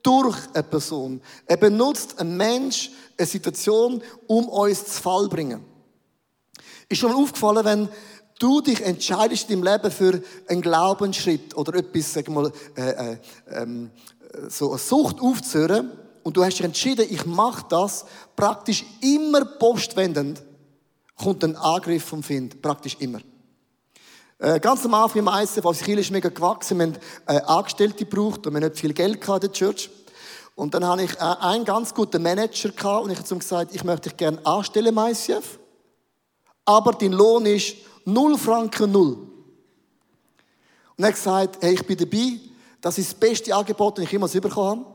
durch 0.02 0.36
eine 0.54 0.62
Person. 0.62 1.20
Er 1.46 1.56
benutzt 1.56 2.18
einen 2.18 2.36
Mensch, 2.36 2.90
eine 3.16 3.26
Situation, 3.26 4.02
um 4.26 4.48
uns 4.48 4.84
zu 4.84 5.02
Fall 5.02 5.24
zu 5.24 5.28
bringen. 5.30 5.64
Ist 6.88 6.98
schon 6.98 7.12
mal 7.12 7.22
aufgefallen, 7.22 7.64
wenn 7.64 7.88
du 8.38 8.60
dich 8.60 8.80
entscheidest 8.82 9.50
deinem 9.50 9.62
Leben 9.62 9.90
für 9.90 10.22
einen 10.48 10.62
Glaubensschritt 10.62 11.56
oder 11.56 11.78
etwas, 11.78 12.12
sag 12.12 12.28
mal, 12.28 12.50
äh, 12.76 13.12
äh, 13.12 13.16
ähm, 13.50 13.90
so 14.48 14.70
eine 14.70 14.78
Sucht 14.78 15.20
aufzuhören 15.20 15.92
und 16.22 16.36
du 16.36 16.44
hast 16.44 16.54
dich 16.54 16.64
entschieden, 16.64 17.06
ich 17.08 17.26
mache 17.26 17.66
das, 17.68 18.06
praktisch 18.36 18.84
immer 19.00 19.44
postwendend 19.44 20.42
kommt 21.16 21.44
ein 21.44 21.56
Angriff 21.56 22.04
vom 22.04 22.22
Find, 22.22 22.62
praktisch 22.62 22.96
immer. 23.00 23.20
Äh, 24.40 24.58
ganz 24.58 24.86
am 24.86 24.94
Anfang 24.94 25.18
im 25.18 25.28
ICF, 25.28 25.66
als 25.66 25.80
Kiel 25.80 25.98
ist 25.98 26.10
mega 26.10 26.30
gewachsen, 26.30 26.78
wir 26.78 26.86
haben 26.86 26.96
äh, 27.26 27.42
Angestellte 27.42 28.06
gebraucht 28.06 28.46
und 28.46 28.54
wir 28.54 28.62
haben 28.62 28.70
nicht 28.70 28.80
viel 28.80 28.94
Geld 28.94 29.20
gehabt 29.20 29.44
in 29.44 29.50
der 29.50 29.52
Church. 29.52 29.90
Und 30.54 30.72
dann 30.72 30.86
hatte 30.86 31.02
ich 31.02 31.14
äh, 31.16 31.36
einen 31.40 31.66
ganz 31.66 31.92
guten 31.92 32.22
Manager 32.22 32.70
gehabt 32.70 33.04
und 33.04 33.10
ich 33.10 33.18
habe 33.18 33.28
ihm 33.34 33.38
gesagt, 33.38 33.74
ich 33.74 33.84
möchte 33.84 34.08
dich 34.08 34.16
gerne 34.16 34.44
anstellen 34.46 34.86
im 34.86 34.98
ICF, 34.98 35.58
aber 36.64 36.92
dein 36.92 37.12
Lohn 37.12 37.44
ist 37.44 37.76
null 38.06 38.38
Franken 38.38 38.90
null. 38.90 39.28
Und 40.96 41.04
er 41.04 41.08
hat 41.08 41.14
gesagt, 41.16 41.58
hey, 41.60 41.74
ich 41.74 41.86
bin 41.86 41.98
dabei, 41.98 42.40
das 42.80 42.96
ist 42.96 43.12
das 43.12 43.20
beste 43.20 43.54
Angebot, 43.54 43.98
das 43.98 44.06
ich 44.06 44.12
immer 44.14 44.26
bekommen 44.26 44.86
habe. 44.86 44.94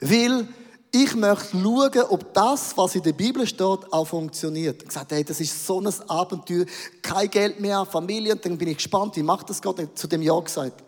Weil 0.00 0.48
ich 0.92 1.14
möchte 1.14 1.58
schauen, 1.60 2.02
ob 2.08 2.34
das, 2.34 2.76
was 2.76 2.94
in 2.96 3.02
der 3.02 3.12
Bibel 3.12 3.46
steht, 3.46 3.60
auch 3.92 4.04
funktioniert. 4.04 4.82
Ich 4.82 4.88
gesagt, 4.88 5.12
hey, 5.12 5.22
das 5.22 5.40
ist 5.40 5.66
so 5.66 5.80
ein 5.80 5.88
Abenteuer, 6.08 6.66
kein 7.00 7.30
Geld 7.30 7.60
mehr, 7.60 7.84
Familie, 7.86 8.32
und 8.32 8.44
dann 8.44 8.58
bin 8.58 8.68
ich 8.68 8.76
gespannt, 8.76 9.16
wie 9.16 9.22
macht 9.22 9.48
das 9.50 9.62
Gott? 9.62 9.80
zu 9.94 10.06
dem 10.08 10.22
Ja 10.22 10.38
gesagt. 10.40 10.82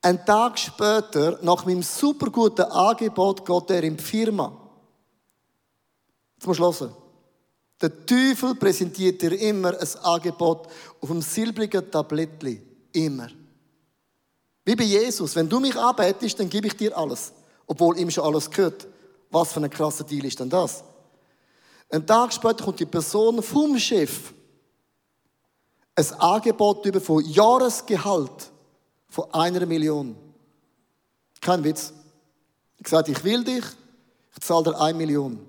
Ein 0.00 0.24
Tag 0.24 0.58
später, 0.58 1.38
nach 1.42 1.64
meinem 1.66 1.82
super 1.82 2.30
guten 2.30 2.62
Angebot, 2.62 3.44
geht 3.44 3.70
er 3.70 3.84
in 3.84 3.96
die 3.96 4.02
Firma. 4.02 4.52
Jetzt 6.36 6.46
musst 6.46 6.60
du 6.60 6.64
hören. 6.64 6.96
Der 7.80 8.06
Teufel 8.06 8.54
präsentiert 8.54 9.20
dir 9.20 9.38
immer 9.40 9.78
ein 9.78 9.98
Angebot 10.02 10.68
auf 11.00 11.10
einem 11.10 11.22
silbrigen 11.22 11.90
Tablettli. 11.90 12.62
Immer. 12.92 13.28
Wie 14.64 14.76
bei 14.76 14.84
Jesus. 14.84 15.36
Wenn 15.36 15.48
du 15.48 15.60
mich 15.60 15.76
anbetest, 15.76 16.38
dann 16.38 16.48
gebe 16.48 16.68
ich 16.68 16.76
dir 16.76 16.96
alles 16.96 17.32
obwohl 17.66 17.98
ihm 17.98 18.10
schon 18.10 18.24
alles 18.24 18.50
gehört. 18.50 18.86
Was 19.30 19.52
für 19.52 19.60
ein 19.60 19.70
krasser 19.70 20.04
Deal 20.04 20.24
ist 20.24 20.40
denn 20.40 20.50
das? 20.50 20.84
Ein 21.90 22.06
Tag 22.06 22.32
später 22.32 22.64
kommt 22.64 22.80
die 22.80 22.86
Person 22.86 23.42
vom 23.42 23.78
Chef 23.78 24.32
ein 25.94 26.12
Angebot 26.20 26.86
über 26.86 27.00
von 27.00 27.24
Jahresgehalt 27.24 28.50
von 29.08 29.32
einer 29.32 29.66
Million. 29.66 30.16
Kein 31.40 31.62
Witz. 31.64 31.92
Ich 32.78 32.84
gesagt, 32.84 33.08
ich 33.08 33.22
will 33.24 33.44
dich, 33.44 33.64
ich 34.34 34.40
zahle 34.40 34.64
dir 34.64 34.80
eine 34.80 34.96
Million. 34.96 35.46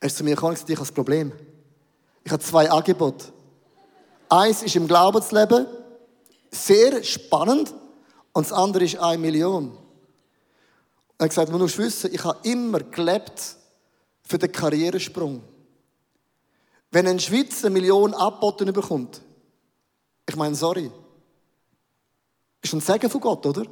Er 0.00 0.06
ist 0.06 0.16
zu 0.16 0.24
mir 0.24 0.34
gekommen 0.34 0.50
und 0.50 0.54
gesagt, 0.54 0.70
ich 0.70 0.76
habe 0.76 0.86
das 0.86 0.94
Problem. 0.94 1.32
Ich 2.24 2.32
habe 2.32 2.42
zwei 2.42 2.70
Angebote. 2.70 3.26
Eins 4.28 4.62
ist 4.62 4.76
im 4.76 4.86
Glaubensleben 4.86 5.66
sehr 6.50 7.02
spannend 7.04 7.74
und 8.32 8.46
das 8.46 8.52
andere 8.52 8.84
ist 8.84 8.96
eine 8.98 9.18
Million. 9.18 9.76
Er 11.18 11.24
hat 11.24 11.30
gesagt, 11.30 11.52
du 11.52 11.58
musst 11.58 11.78
wissen, 11.78 12.14
ich 12.14 12.22
habe 12.22 12.38
immer 12.48 12.80
gelebt 12.80 13.56
für 14.22 14.38
den 14.38 14.52
Karrieresprung. 14.52 15.42
Wenn 16.90 17.08
ein 17.08 17.18
Schweizer 17.18 17.66
eine 17.66 17.74
Million 17.74 18.14
abboten 18.14 18.72
bekommt, 18.72 19.20
ich 20.28 20.36
meine, 20.36 20.54
sorry, 20.54 20.90
ist 22.62 22.72
ein 22.72 22.80
Segen 22.80 23.10
von 23.10 23.20
Gott, 23.20 23.44
oder? 23.46 23.64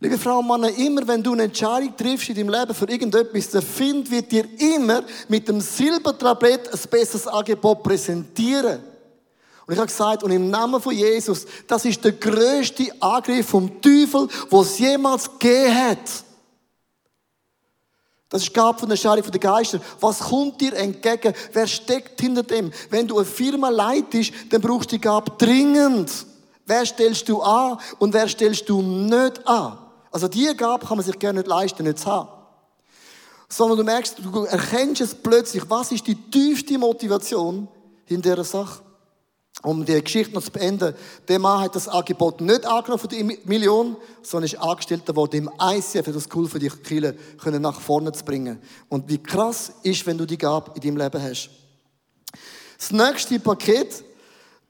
Liebe 0.00 0.18
Frau 0.18 0.38
und 0.38 0.46
Männer, 0.46 0.70
immer 0.76 1.06
wenn 1.08 1.22
du 1.22 1.32
eine 1.32 1.44
Entscheidung 1.44 1.96
triffst 1.96 2.28
in 2.28 2.36
deinem 2.36 2.50
Leben 2.50 2.74
für 2.74 2.88
irgendetwas, 2.88 3.50
der 3.50 3.62
Find 3.62 4.08
wird 4.10 4.30
dir 4.30 4.44
immer 4.60 5.02
mit 5.28 5.48
dem 5.48 5.60
Silbertablett 5.60 6.72
ein 6.72 6.90
besseres 6.90 7.26
Angebot 7.26 7.82
präsentieren. 7.82 8.80
Und 9.68 9.74
ich 9.74 9.80
habe 9.80 9.88
gesagt, 9.88 10.22
und 10.22 10.30
im 10.30 10.48
Namen 10.48 10.80
von 10.80 10.94
Jesus, 10.94 11.44
das 11.66 11.84
ist 11.84 12.02
der 12.02 12.12
größte 12.12 12.90
Angriff 13.00 13.50
vom 13.50 13.82
Teufel, 13.82 14.26
wo 14.48 14.62
es 14.62 14.78
jemals 14.78 15.30
gegeben 15.30 15.74
hat. 15.74 16.24
Das 18.30 18.44
ist 18.44 18.54
Gabe 18.54 18.78
von 18.78 18.88
der 18.88 18.96
Schale 18.96 19.22
von 19.22 19.30
den 19.30 19.42
Geistern. 19.42 19.82
Was 20.00 20.20
kommt 20.20 20.58
dir 20.58 20.72
entgegen? 20.72 21.34
Wer 21.52 21.66
steckt 21.66 22.18
hinter 22.18 22.44
dem? 22.44 22.72
Wenn 22.88 23.06
du 23.06 23.18
eine 23.18 23.26
Firma 23.26 23.68
leitest, 23.68 24.32
dann 24.48 24.62
brauchst 24.62 24.90
du 24.90 24.96
die 24.96 25.02
Gabe 25.02 25.32
dringend. 25.36 26.10
Wer 26.64 26.86
stellst 26.86 27.28
du 27.28 27.42
an 27.42 27.78
und 27.98 28.14
wer 28.14 28.26
stellst 28.26 28.66
du 28.70 28.80
nicht 28.80 29.46
an? 29.46 29.76
Also 30.10 30.28
diese 30.28 30.56
Gabe 30.56 30.86
kann 30.86 30.96
man 30.96 31.04
sich 31.04 31.18
gerne 31.18 31.40
nicht 31.40 31.46
leisten, 31.48 31.84
nicht 31.84 31.98
zu 31.98 32.06
haben. 32.06 32.30
Sondern 33.50 33.76
du 33.76 33.84
merkst, 33.84 34.16
du 34.18 34.44
erkennst 34.44 35.02
es 35.02 35.14
plötzlich, 35.14 35.68
was 35.68 35.92
ist 35.92 36.06
die 36.06 36.14
tiefste 36.14 36.78
Motivation 36.78 37.68
hinter 38.06 38.30
dieser 38.30 38.44
Sache 38.44 38.87
um 39.62 39.84
die 39.84 40.00
Geschichte 40.02 40.34
noch 40.34 40.42
zu 40.42 40.52
beenden, 40.52 40.94
der 41.26 41.38
Mann 41.38 41.62
hat 41.62 41.74
das 41.74 41.88
Angebot 41.88 42.40
nicht 42.40 42.64
angenommen 42.64 43.00
für 43.00 43.08
die 43.08 43.24
Million, 43.44 43.96
sondern 44.22 44.44
ist 44.44 44.58
Angestellter 44.60 45.16
worden 45.16 45.48
im 45.48 45.50
ICF 45.60 46.04
für 46.04 46.12
das 46.12 46.28
Cool 46.32 46.48
für 46.48 46.60
die 46.60 46.68
Kirche 46.68 47.16
können 47.38 47.62
nach 47.62 47.80
vorne 47.80 48.12
zu 48.12 48.24
bringen. 48.24 48.60
Und 48.88 49.08
wie 49.08 49.18
krass 49.18 49.72
ist, 49.82 50.06
wenn 50.06 50.16
du 50.16 50.26
die 50.26 50.38
Gabe 50.38 50.72
in 50.76 50.80
deinem 50.80 50.96
Leben 50.98 51.22
hast. 51.22 51.50
Das 52.78 52.92
nächste 52.92 53.40
Paket, 53.40 54.04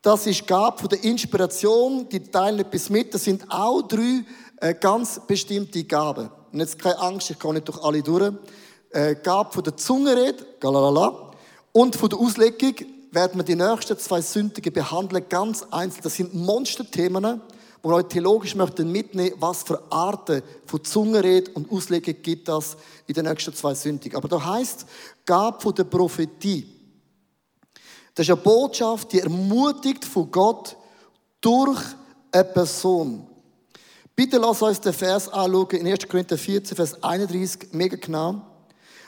das 0.01 0.27
ist 0.27 0.47
Gabe 0.47 0.79
von 0.79 0.89
der 0.89 1.05
Inspiration, 1.05 2.09
die 2.09 2.21
teilen 2.21 2.61
etwas 2.61 2.89
mit. 2.89 3.13
Das 3.13 3.25
sind 3.25 3.45
auch 3.51 3.83
drei 3.83 4.25
äh, 4.61 4.75
ganz 4.75 5.21
bestimmte 5.27 5.85
Gaben. 5.85 6.31
Und 6.51 6.61
jetzt 6.61 6.79
keine 6.79 6.99
Angst, 6.99 7.31
ich 7.31 7.39
gehe 7.39 7.53
nicht 7.53 7.69
durch 7.69 7.83
alle 7.83 8.03
durch. 8.03 8.33
Äh, 8.91 9.17
Gabe 9.17 9.53
von 9.53 9.63
der 9.63 9.77
Zungenrede, 9.77 10.47
galalala, 10.59 11.33
und 11.73 11.95
von 11.95 12.09
der 12.09 12.19
Auslegung, 12.19 12.75
werden 13.11 13.39
wir 13.39 13.45
die 13.45 13.57
nächsten 13.57 13.99
zwei 13.99 14.21
Sündige 14.21 14.71
behandeln, 14.71 15.25
ganz 15.29 15.63
einzeln. 15.71 16.03
Das 16.03 16.17
sind 16.17 16.35
Monsterthemen, 16.35 17.41
wo 17.83 17.91
wir 17.91 17.97
heute 17.97 18.09
theologisch 18.09 18.55
möchten 18.55 18.91
mitnehmen, 18.91 19.37
was 19.39 19.63
für 19.63 19.83
Arten 19.91 20.43
von 20.67 20.85
Zungenrede 20.85 21.51
und 21.53 21.71
Auslegung 21.71 22.17
gibt 22.23 22.49
das 22.49 22.77
in 23.07 23.15
den 23.15 23.27
nächsten 23.27 23.55
zwei 23.55 23.75
Sündigen. 23.75 24.17
Aber 24.17 24.29
da 24.29 24.45
heißt, 24.45 24.87
gab 25.25 25.63
von 25.63 25.75
der 25.75 25.85
Prophetie. 25.85 26.67
Das 28.15 28.27
ist 28.27 28.33
eine 28.33 28.43
Botschaft, 28.43 29.13
die 29.13 29.21
ermutigt 29.21 30.05
von 30.05 30.31
Gott 30.31 30.77
durch 31.41 31.81
eine 32.33 32.45
Person. 32.45 33.27
Bitte 34.17 34.39
lass 34.39 34.61
uns 34.61 34.81
den 34.81 34.93
Vers 34.93 35.29
anschauen 35.29 35.71
in 35.71 35.87
1. 35.87 36.09
Korinther 36.09 36.37
14, 36.37 36.77
Vers 36.77 37.03
31, 37.03 37.69
mega 37.73 37.97
genau. 37.97 38.43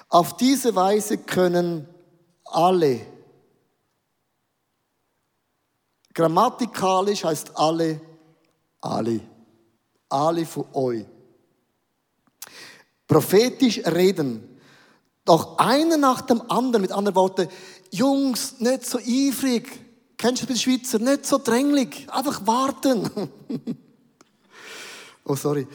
Auf 0.09 0.37
diese 0.37 0.75
Weise 0.77 1.19
können 1.19 1.89
alle 2.45 3.01
Grammatikalisch 6.21 7.25
heißt 7.25 7.53
alle, 7.55 7.99
alle. 8.83 9.21
Alle 10.11 10.45
von 10.45 10.67
euch. 10.75 11.07
Prophetisch 13.09 13.79
reden. 13.87 14.61
Doch 15.25 15.57
einer 15.57 15.97
nach 15.97 16.21
dem 16.21 16.43
anderen, 16.51 16.83
mit 16.83 16.93
anderen 16.93 17.15
Worten, 17.15 17.49
Jungs, 17.91 18.61
nicht 18.61 18.85
so 18.85 18.99
eifrig. 18.99 19.67
Kennst 20.19 20.43
du 20.43 20.47
bei 20.47 20.53
den 20.53 20.59
Schweizer? 20.59 20.99
Nicht 20.99 21.25
so 21.25 21.39
dränglich. 21.39 22.07
Einfach 22.11 22.47
warten. 22.47 23.11
oh, 25.25 25.37
sorry. 25.37 25.67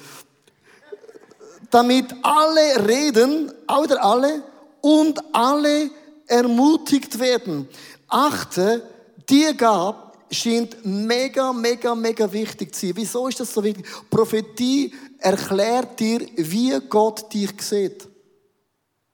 Damit 1.71 2.13
alle 2.21 2.87
reden, 2.87 3.51
oder 3.67 4.03
alle, 4.03 4.43
und 4.81 5.19
alle 5.33 5.89
ermutigt 6.27 7.17
werden. 7.17 7.67
Achte, 8.07 8.87
die 9.27 9.57
Gabe 9.57 10.04
scheint 10.31 10.85
mega, 10.85 11.53
mega, 11.53 11.95
mega 11.95 12.31
wichtig 12.31 12.73
zu 12.73 12.87
sein. 12.87 12.95
Wieso 12.95 13.27
ist 13.27 13.39
das 13.39 13.53
so 13.53 13.63
wichtig? 13.63 13.85
Prophetie 14.09 14.93
erklärt 15.19 15.99
dir, 15.99 16.21
wie 16.35 16.79
Gott 16.89 17.31
dich 17.33 17.61
sieht. 17.61 18.07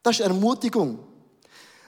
Das 0.04 0.20
ist 0.20 0.26
Ermutigung. 0.26 1.00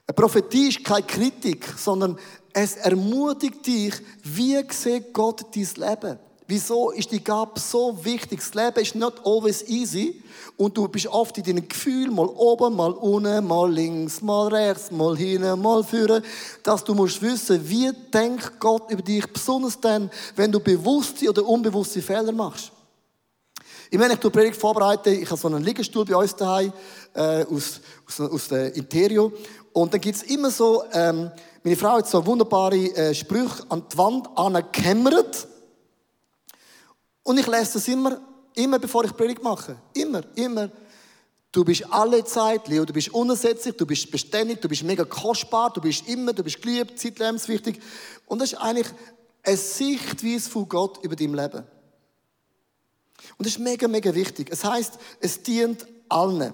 Eine 0.05 0.15
Prophetie 0.15 0.69
ist 0.69 0.83
keine 0.83 1.03
Kritik, 1.03 1.65
sondern 1.77 2.17
es 2.51 2.75
ermutigt 2.75 3.65
dich, 3.65 3.93
wie 4.23 4.63
sieht 4.69 5.13
Gott 5.13 5.45
dein 5.55 5.67
Leben. 5.75 6.19
Wieso 6.53 6.91
ist 6.91 7.09
die 7.09 7.23
Gabe 7.23 7.59
so 7.59 7.97
wichtig? 8.05 8.39
Das 8.39 8.53
Leben 8.53 8.79
ist 8.79 8.93
nicht 8.93 9.13
always 9.25 9.67
easy 9.67 10.21
und 10.55 10.77
du 10.77 10.87
bist 10.87 11.07
oft 11.07 11.35
in 11.39 11.43
deinen 11.45 11.67
Gefühlen, 11.67 12.13
mal 12.13 12.27
oben, 12.27 12.75
mal 12.75 12.91
unten, 12.91 13.47
mal 13.47 13.73
links, 13.73 14.21
mal 14.21 14.49
rechts, 14.49 14.91
mal 14.91 15.17
hinten, 15.17 15.59
mal 15.59 15.83
vorne, 15.83 16.21
dass 16.61 16.83
du 16.83 16.93
musst 16.93 17.19
wissen, 17.23 17.67
wie 17.67 17.91
denkt 18.13 18.59
Gott 18.59 18.91
über 18.91 19.01
dich, 19.01 19.25
besonders 19.33 19.79
dann, 19.79 20.11
wenn 20.35 20.51
du 20.51 20.59
bewusste 20.59 21.27
oder 21.27 21.43
unbewusste 21.43 22.03
Fehler 22.03 22.31
machst. 22.31 22.71
Ich 23.89 23.97
meine, 23.97 24.13
ich 24.13 24.19
tue 24.19 24.29
Predigt 24.29 24.55
vorbereite, 24.55 25.09
ich 25.09 25.31
habe 25.31 25.41
so 25.41 25.47
einen 25.47 25.63
Liegestuhl 25.63 26.05
bei 26.05 26.15
uns 26.15 26.35
daheim, 26.35 26.71
äh, 27.15 27.45
aus, 27.45 27.81
aus, 28.07 28.31
aus 28.31 28.47
der 28.49 28.75
Interior. 28.75 29.31
Und 29.71 29.91
dann 29.91 29.99
gibt's 29.99 30.21
immer 30.21 30.51
so, 30.51 30.83
ähm, 30.93 31.31
meine 31.63 31.77
Frau 31.77 31.93
hat 31.93 32.07
so 32.07 32.23
wunderbare 32.23 32.77
äh, 32.95 33.15
Sprüche 33.15 33.63
an 33.69 33.81
die 33.91 33.97
Wand 33.97 34.29
angekämmert. 34.35 35.47
Und 37.23 37.39
ich 37.39 37.47
lese 37.47 37.73
das 37.73 37.87
immer, 37.87 38.19
immer 38.53 38.79
bevor 38.79 39.05
ich 39.05 39.15
Predigt 39.15 39.41
mache. 39.41 39.77
Immer, 39.93 40.23
immer. 40.35 40.69
Du 41.51 41.63
bist 41.63 41.85
alle 41.91 42.23
Zeit, 42.25 42.67
Leo, 42.67 42.83
du 42.83 42.93
bist 42.93 43.13
unersetzlich, 43.13 43.75
du 43.77 43.85
bist 43.85 44.09
beständig, 44.09 44.59
du 44.59 44.67
bist 44.67 44.83
mega 44.83 45.05
kostbar, 45.05 45.71
du 45.71 45.81
bist 45.81 46.07
immer, 46.07 46.33
du 46.33 46.43
bist 46.43 46.61
geliebt, 46.61 46.99
zeitlebenswichtig. 46.99 47.79
Und 48.25 48.39
das 48.39 48.53
ist 48.53 48.59
eigentlich 48.59 48.87
eine 49.43 49.57
Sichtweise 49.57 50.49
von 50.49 50.67
Gott 50.67 51.03
über 51.03 51.15
dein 51.15 51.33
Leben. 51.33 51.63
Und 53.37 53.45
das 53.45 53.53
ist 53.53 53.59
mega, 53.59 53.87
mega 53.87 54.13
wichtig. 54.13 54.49
Es 54.51 54.63
heißt, 54.63 54.97
es 55.19 55.43
dient 55.43 55.85
allen. 56.09 56.53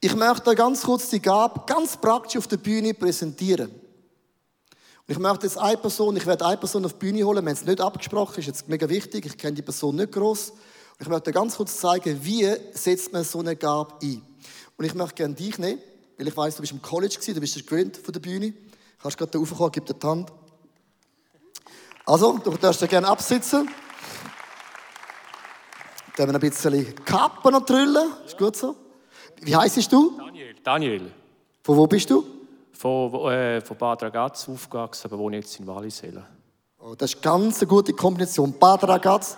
Ich 0.00 0.14
möchte 0.14 0.54
ganz 0.54 0.82
kurz 0.82 1.10
die 1.10 1.20
Gabe 1.20 1.62
ganz 1.66 1.96
praktisch 1.96 2.38
auf 2.38 2.46
der 2.46 2.56
Bühne 2.56 2.94
präsentieren. 2.94 3.70
Ich 5.10 5.18
möchte 5.18 5.44
jetzt 5.44 5.58
eine 5.58 5.76
Person, 5.76 6.16
ich 6.16 6.24
werde 6.24 6.46
eine 6.46 6.56
Person 6.56 6.84
auf 6.84 6.92
die 6.92 6.98
Bühne 7.00 7.24
holen, 7.24 7.44
wenn 7.44 7.52
es 7.52 7.64
nicht 7.64 7.80
abgesprochen 7.80 8.30
ist, 8.34 8.38
ist 8.38 8.46
jetzt 8.46 8.68
mega 8.68 8.88
wichtig, 8.88 9.26
ich 9.26 9.36
kenne 9.36 9.54
die 9.54 9.62
Person 9.62 9.96
nicht 9.96 10.12
groß. 10.12 10.52
Ich 11.00 11.08
möchte 11.08 11.32
ganz 11.32 11.56
kurz 11.56 11.78
zeigen, 11.78 12.24
wie 12.24 12.48
setzt 12.74 13.12
man 13.12 13.24
so 13.24 13.40
eine 13.40 13.56
Gabe 13.56 13.92
ein. 14.04 14.22
Und 14.76 14.84
ich 14.84 14.94
möchte 14.94 15.16
gerne 15.16 15.34
dich 15.34 15.58
nehmen, 15.58 15.80
weil 16.16 16.28
ich 16.28 16.36
weiß, 16.36 16.54
du 16.54 16.60
bist 16.60 16.72
im 16.72 16.80
College 16.80 17.16
gewesen, 17.16 17.34
du 17.34 17.40
bist 17.40 17.56
der 17.56 17.64
gewöhnt 17.64 17.96
von 17.96 18.12
der 18.12 18.20
Bühne. 18.20 18.52
Du 18.52 18.56
kannst 19.02 19.18
gerade 19.18 19.32
da 19.32 19.40
raufkommen, 19.40 19.72
gib 19.72 19.86
dir 19.86 19.94
die 19.94 20.06
Hand. 20.06 20.30
Also, 22.06 22.38
du 22.38 22.56
darfst 22.56 22.80
dir 22.80 22.86
gerne 22.86 23.08
absitzen. 23.08 23.68
Dann 26.16 26.28
haben 26.28 26.40
wir 26.40 26.48
ein 26.48 26.50
bisschen 26.50 27.04
Kappen 27.04 27.52
und 27.52 27.66
Trüllen. 27.66 28.12
Ist 28.24 28.38
gut 28.38 28.54
so. 28.54 28.76
Wie 29.40 29.56
heisst 29.56 29.92
du? 29.92 30.16
Daniel. 30.18 30.54
Daniel. 30.62 31.12
Von 31.64 31.76
wo 31.76 31.88
bist 31.88 32.08
du? 32.10 32.39
Von, 32.80 33.30
äh, 33.30 33.60
von 33.60 33.76
Bad 33.76 34.04
Ragaz 34.04 34.48
aufgewachsen, 34.48 35.08
aber 35.08 35.18
wohne 35.18 35.36
jetzt 35.36 35.60
in 35.60 35.66
Wallisellen. 35.66 36.24
Oh, 36.78 36.94
das 36.94 37.12
ist 37.12 37.20
ganz 37.20 37.58
eine 37.58 37.66
gute 37.66 37.92
Kombination. 37.92 38.58
Bad 38.58 38.84
Ragaz. 38.84 39.36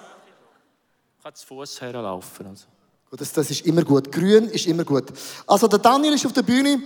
Ich 1.16 1.24
kann 1.24 1.34
zu 1.34 1.48
Fuß 1.48 1.80
herlaufen. 1.80 2.46
Also. 2.46 2.66
Gut, 3.10 3.20
das, 3.20 3.32
das 3.32 3.50
ist 3.50 3.66
immer 3.66 3.82
gut. 3.82 4.12
Grün 4.12 4.44
ist 4.44 4.68
immer 4.68 4.84
gut. 4.84 5.06
Also 5.44 5.66
der 5.66 5.80
Daniel 5.80 6.12
ist 6.12 6.24
auf 6.24 6.32
der 6.32 6.44
Bühne. 6.44 6.84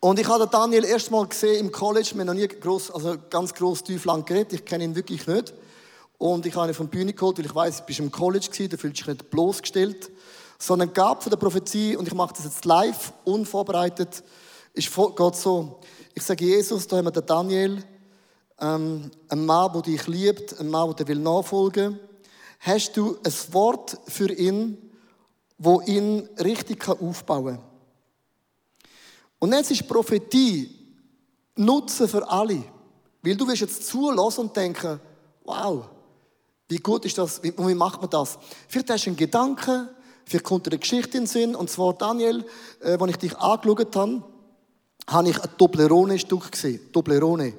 Und 0.00 0.18
ich 0.18 0.26
habe 0.26 0.46
den 0.46 0.50
Daniel 0.50 0.84
erst 0.84 1.12
mal 1.12 1.28
gesehen 1.28 1.60
im 1.60 1.70
College. 1.70 2.10
Wir 2.14 2.22
haben 2.22 2.26
noch 2.26 2.34
nie 2.34 2.48
gross, 2.48 2.90
also 2.90 3.14
ganz 3.30 3.54
gross 3.54 3.84
tief 3.84 4.04
lang 4.06 4.24
geredet. 4.24 4.54
Ich 4.54 4.64
kenne 4.64 4.82
ihn 4.82 4.96
wirklich 4.96 5.28
nicht. 5.28 5.54
Und 6.18 6.44
ich 6.44 6.56
habe 6.56 6.66
ihn 6.66 6.74
von 6.74 6.90
der 6.90 6.98
Bühne 6.98 7.12
geholt, 7.12 7.38
weil 7.38 7.46
ich 7.46 7.54
weiß, 7.54 7.76
du 7.78 7.84
bist 7.84 8.00
im 8.00 8.10
College 8.10 8.48
gewesen, 8.50 8.70
du 8.70 8.78
fühlst 8.78 8.98
dich 8.98 9.06
nicht 9.06 9.30
bloßgestellt. 9.30 10.10
Sondern 10.58 10.92
gab 10.92 11.22
von 11.22 11.30
der 11.30 11.36
Prophetie, 11.36 11.96
und 11.96 12.08
ich 12.08 12.14
mache 12.14 12.34
das 12.34 12.46
jetzt 12.46 12.64
live, 12.64 13.12
unvorbereitet, 13.22 14.24
ist 14.74 14.94
Gott 14.94 15.36
so. 15.36 15.80
Ich 16.14 16.22
sage 16.22 16.44
Jesus, 16.44 16.86
da 16.86 16.96
haben 16.96 17.06
wir 17.06 17.12
den 17.12 17.24
Daniel, 17.24 17.82
ähm, 18.60 19.10
ein 19.28 19.46
Mann, 19.46 19.72
der 19.72 19.82
dich 19.82 20.06
liebt, 20.06 20.60
ein 20.60 20.68
Mann, 20.68 20.94
der 20.96 21.08
will 21.08 21.18
nachfolgen. 21.18 21.98
Hast 22.60 22.96
du 22.96 23.16
ein 23.24 23.32
Wort 23.52 23.96
für 24.08 24.30
ihn, 24.32 24.76
wo 25.58 25.80
ihn 25.80 26.28
richtig 26.42 26.86
aufbauen 26.88 27.56
kann? 27.56 27.64
Und 29.38 29.52
jetzt 29.52 29.70
ist 29.70 29.88
Prophetie 29.88 30.70
Nutzen 31.56 32.08
für 32.08 32.28
alle. 32.28 32.64
Weil 33.22 33.36
du 33.36 33.46
wirst 33.46 33.60
jetzt 33.60 33.86
zulassen 33.86 34.40
und 34.40 34.56
denken, 34.56 35.00
wow, 35.44 35.84
wie 36.68 36.78
gut 36.78 37.04
ist 37.04 37.16
das, 37.16 37.42
wie, 37.42 37.54
wie 37.56 37.74
macht 37.74 38.00
man 38.00 38.10
das? 38.10 38.38
Vielleicht 38.68 38.90
hast 38.90 39.04
du 39.04 39.10
einen 39.10 39.16
Gedanken, 39.16 39.88
vielleicht 40.24 40.44
kommt 40.44 40.66
dir 40.66 40.72
eine 40.72 40.80
Geschichte 40.80 41.16
in 41.16 41.24
den 41.24 41.26
Sinn, 41.28 41.54
und 41.54 41.70
zwar 41.70 41.92
Daniel, 41.94 42.44
äh, 42.80 42.96
als 42.98 43.10
ich 43.10 43.16
dich 43.18 43.36
angeschaut 43.36 43.94
habe, 43.94 44.24
habe 45.06 45.30
ich 45.30 45.40
ein 45.40 45.50
Toblerone-Stück 45.58 46.52
gesehen. 46.52 46.92
Toblerone. 46.92 47.54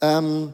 Ähm, 0.00 0.52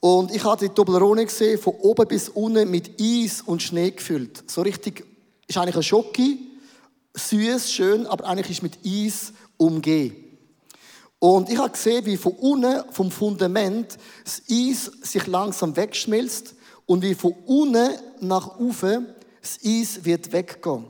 und 0.00 0.34
ich 0.34 0.42
habe 0.44 0.68
die 0.68 0.74
Toblerone 0.74 1.24
gesehen, 1.24 1.58
von 1.58 1.74
oben 1.74 2.08
bis 2.08 2.28
unten 2.28 2.70
mit 2.70 3.00
Eis 3.00 3.42
und 3.42 3.62
Schnee 3.62 3.92
gefüllt. 3.92 4.42
So 4.50 4.62
richtig, 4.62 5.06
ist 5.46 5.56
eigentlich 5.56 5.76
ein 5.76 5.82
Schoki, 5.82 6.38
süß, 7.14 7.70
schön, 7.70 8.06
aber 8.06 8.26
eigentlich 8.26 8.50
ist 8.50 8.62
mit 8.62 8.78
Eis 8.84 9.32
umgeben. 9.56 10.16
Und 11.18 11.48
ich 11.50 11.58
habe 11.58 11.70
gesehen, 11.70 12.04
wie 12.04 12.16
von 12.16 12.32
unten, 12.32 12.82
vom 12.92 13.12
Fundament, 13.12 13.96
das 14.24 14.42
Eis 14.50 14.90
sich 15.02 15.26
langsam 15.28 15.76
wegschmilzt 15.76 16.54
und 16.86 17.02
wie 17.02 17.14
von 17.14 17.32
unten 17.46 17.90
nach 18.20 18.58
oben 18.58 19.06
das 19.40 19.60
Eis 19.64 20.04
wird 20.04 20.32
weggehen. 20.32 20.86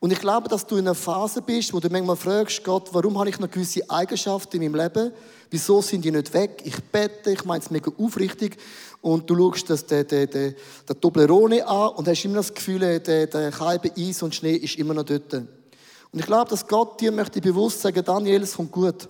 Und 0.00 0.14
ich 0.14 0.18
glaube, 0.18 0.48
dass 0.48 0.66
du 0.66 0.76
in 0.76 0.86
einer 0.86 0.94
Phase 0.94 1.42
bist, 1.42 1.74
wo 1.74 1.78
du 1.78 1.90
manchmal 1.90 2.16
fragst, 2.16 2.64
Gott, 2.64 2.88
warum 2.92 3.18
habe 3.18 3.28
ich 3.28 3.38
noch 3.38 3.50
gewisse 3.50 3.88
Eigenschaften 3.90 4.60
in 4.60 4.72
meinem 4.72 4.82
Leben? 4.82 5.12
Wieso 5.50 5.82
sind 5.82 6.02
die 6.02 6.10
nicht 6.10 6.32
weg? 6.32 6.62
Ich 6.64 6.82
bete, 6.84 7.32
ich 7.32 7.44
meine 7.44 7.62
es 7.62 7.70
mega 7.70 7.92
aufrichtig. 7.98 8.56
Und 9.02 9.28
du 9.28 9.36
schaust 9.36 9.68
das, 9.68 9.84
der, 9.84 10.04
der, 10.04 10.26
der, 10.26 10.54
der 10.88 11.00
Toblerone 11.00 11.66
an 11.66 11.90
und 11.96 12.08
hast 12.08 12.24
immer 12.24 12.36
das 12.36 12.54
Gefühl, 12.54 12.98
der, 12.98 13.26
der 13.26 13.52
Scheibe 13.52 13.92
Eis 13.94 14.22
und 14.22 14.34
Schnee 14.34 14.56
ist 14.56 14.78
immer 14.78 14.94
noch 14.94 15.04
dort. 15.04 15.34
Und 15.34 16.18
ich 16.18 16.26
glaube, 16.26 16.48
dass 16.48 16.66
Gott 16.66 16.98
dir 16.98 17.12
möchte 17.12 17.40
bewusst 17.42 17.82
sagen, 17.82 18.02
Daniel, 18.02 18.42
es 18.42 18.56
kommt 18.56 18.72
gut. 18.72 19.06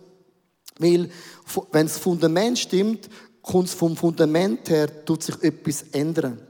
Weil, 0.78 1.08
wenn 1.70 1.86
das 1.86 1.98
Fundament 1.98 2.58
stimmt, 2.58 3.08
kommt 3.42 3.68
es 3.68 3.74
vom 3.74 3.96
Fundament 3.96 4.68
her, 4.68 5.04
tut 5.04 5.22
sich 5.22 5.40
etwas 5.40 5.82
ändern. 5.92 6.40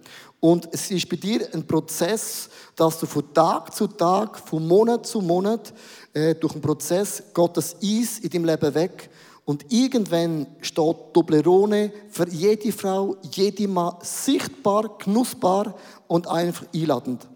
Und 0.41 0.69
es 0.73 0.91
ist 0.91 1.09
bei 1.09 1.17
dir 1.17 1.47
ein 1.53 1.67
Prozess, 1.67 2.49
dass 2.75 2.99
du 2.99 3.07
von 3.07 3.33
Tag 3.35 3.75
zu 3.75 3.87
Tag, 3.87 4.39
von 4.39 4.67
Monat 4.67 5.07
zu 5.07 5.21
Monat, 5.21 5.73
äh, 6.15 6.35
durch 6.35 6.55
einen 6.55 6.63
Prozess 6.63 7.23
das 7.53 7.77
Eis 7.83 8.19
in 8.21 8.31
deinem 8.31 8.47
Leben 8.47 8.75
weg. 8.75 9.11
Und 9.45 9.67
irgendwann 9.71 10.47
steht 10.63 10.97
Toblerone 11.13 11.93
für 12.11 12.29
jede 12.29 12.73
Frau, 12.73 13.17
jede 13.33 13.69
Mann 13.69 13.97
sichtbar, 14.01 14.97
genussbar 14.99 15.75
und 16.09 16.27
einfach 16.27 16.67
einladend. 16.75 17.29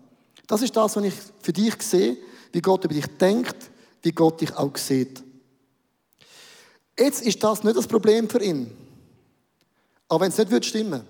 Das 0.46 0.62
ist 0.62 0.76
das, 0.76 0.96
was 0.96 1.04
ich 1.04 1.14
für 1.42 1.52
dich 1.52 1.82
sehe, 1.82 2.16
wie 2.52 2.60
Gott 2.60 2.84
über 2.84 2.94
dich 2.94 3.06
denkt, 3.18 3.70
wie 4.02 4.12
Gott 4.12 4.40
dich 4.40 4.54
auch 4.56 4.76
sieht. 4.76 5.22
Jetzt 6.98 7.22
ist 7.22 7.42
das 7.42 7.64
nicht 7.64 7.76
das 7.76 7.86
Problem 7.86 8.28
für 8.30 8.42
ihn. 8.42 8.70
Aber 10.08 10.20
wenn 10.20 10.30
es 10.30 10.38
nicht 10.38 10.64
stimmen, 10.64 11.02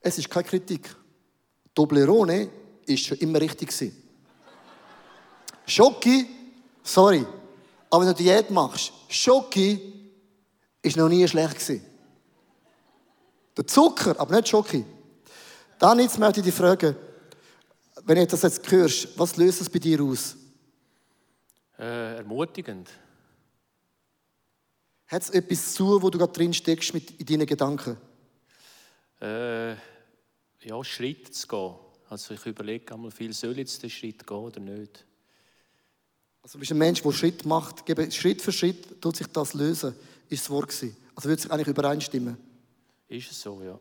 es 0.00 0.18
ist 0.18 0.30
keine 0.30 0.44
Kritik. 0.44 0.94
Toblerone 1.74 2.48
ist 2.86 3.06
schon 3.06 3.18
immer 3.18 3.40
richtig. 3.40 3.72
Schoki, 5.66 6.26
sorry, 6.82 7.24
aber 7.90 8.04
wenn 8.04 8.14
du 8.14 8.22
Diät 8.22 8.50
machst, 8.50 8.92
Schoki 9.08 9.80
ist 10.82 10.96
noch 10.96 11.08
nie 11.08 11.26
schlecht. 11.28 11.80
Der 13.56 13.66
Zucker, 13.66 14.18
aber 14.18 14.36
nicht 14.36 14.48
Schoki. 14.48 14.84
Dann 15.78 16.00
jetzt 16.00 16.18
möchte 16.18 16.40
ich 16.40 16.46
dich 16.46 16.54
fragen, 16.54 16.96
wenn 18.04 18.16
du 18.16 18.26
das 18.26 18.42
jetzt 18.42 18.70
hörst, 18.70 19.18
was 19.18 19.36
löst 19.36 19.60
es 19.60 19.68
bei 19.68 19.78
dir 19.78 20.02
aus? 20.02 20.36
Äh, 21.78 22.16
ermutigend. 22.16 22.88
Hat 25.06 25.22
es 25.22 25.30
etwas 25.30 25.74
zu, 25.74 26.02
wo 26.02 26.10
du 26.10 26.18
gerade 26.18 26.32
drin 26.32 26.52
steckst 26.52 26.94
mit 26.94 27.10
in 27.12 27.26
deinen 27.26 27.46
Gedanken? 27.46 27.96
Äh, 29.20 29.72
ja, 29.72 30.84
Schritt 30.84 31.34
zu 31.34 31.46
gehen. 31.46 31.74
Also 32.08 32.34
ich 32.34 32.46
überlege 32.46 32.94
einmal 32.94 33.10
viel, 33.10 33.32
soll 33.32 33.58
jetzt 33.58 33.82
den 33.82 33.90
Schritt 33.90 34.26
gehen 34.26 34.36
oder 34.36 34.60
nicht? 34.60 35.04
Also 36.42 36.54
du 36.54 36.60
bist 36.60 36.72
ein 36.72 36.78
Mensch, 36.78 37.02
der 37.02 37.12
Schritt 37.12 37.44
macht. 37.44 37.84
Schritt 38.14 38.40
für 38.40 38.52
Schritt 38.52 39.00
tut 39.00 39.16
sich 39.16 39.26
das 39.26 39.54
lösen, 39.54 39.94
ist 40.28 40.44
das 40.44 40.50
Wort 40.50 40.68
gewesen. 40.68 40.96
Also 41.14 41.28
würde 41.28 41.42
sich 41.42 41.50
eigentlich 41.50 41.68
übereinstimmen. 41.68 42.36
Ist 43.08 43.30
es 43.30 43.40
so, 43.40 43.60
ja. 43.62 43.78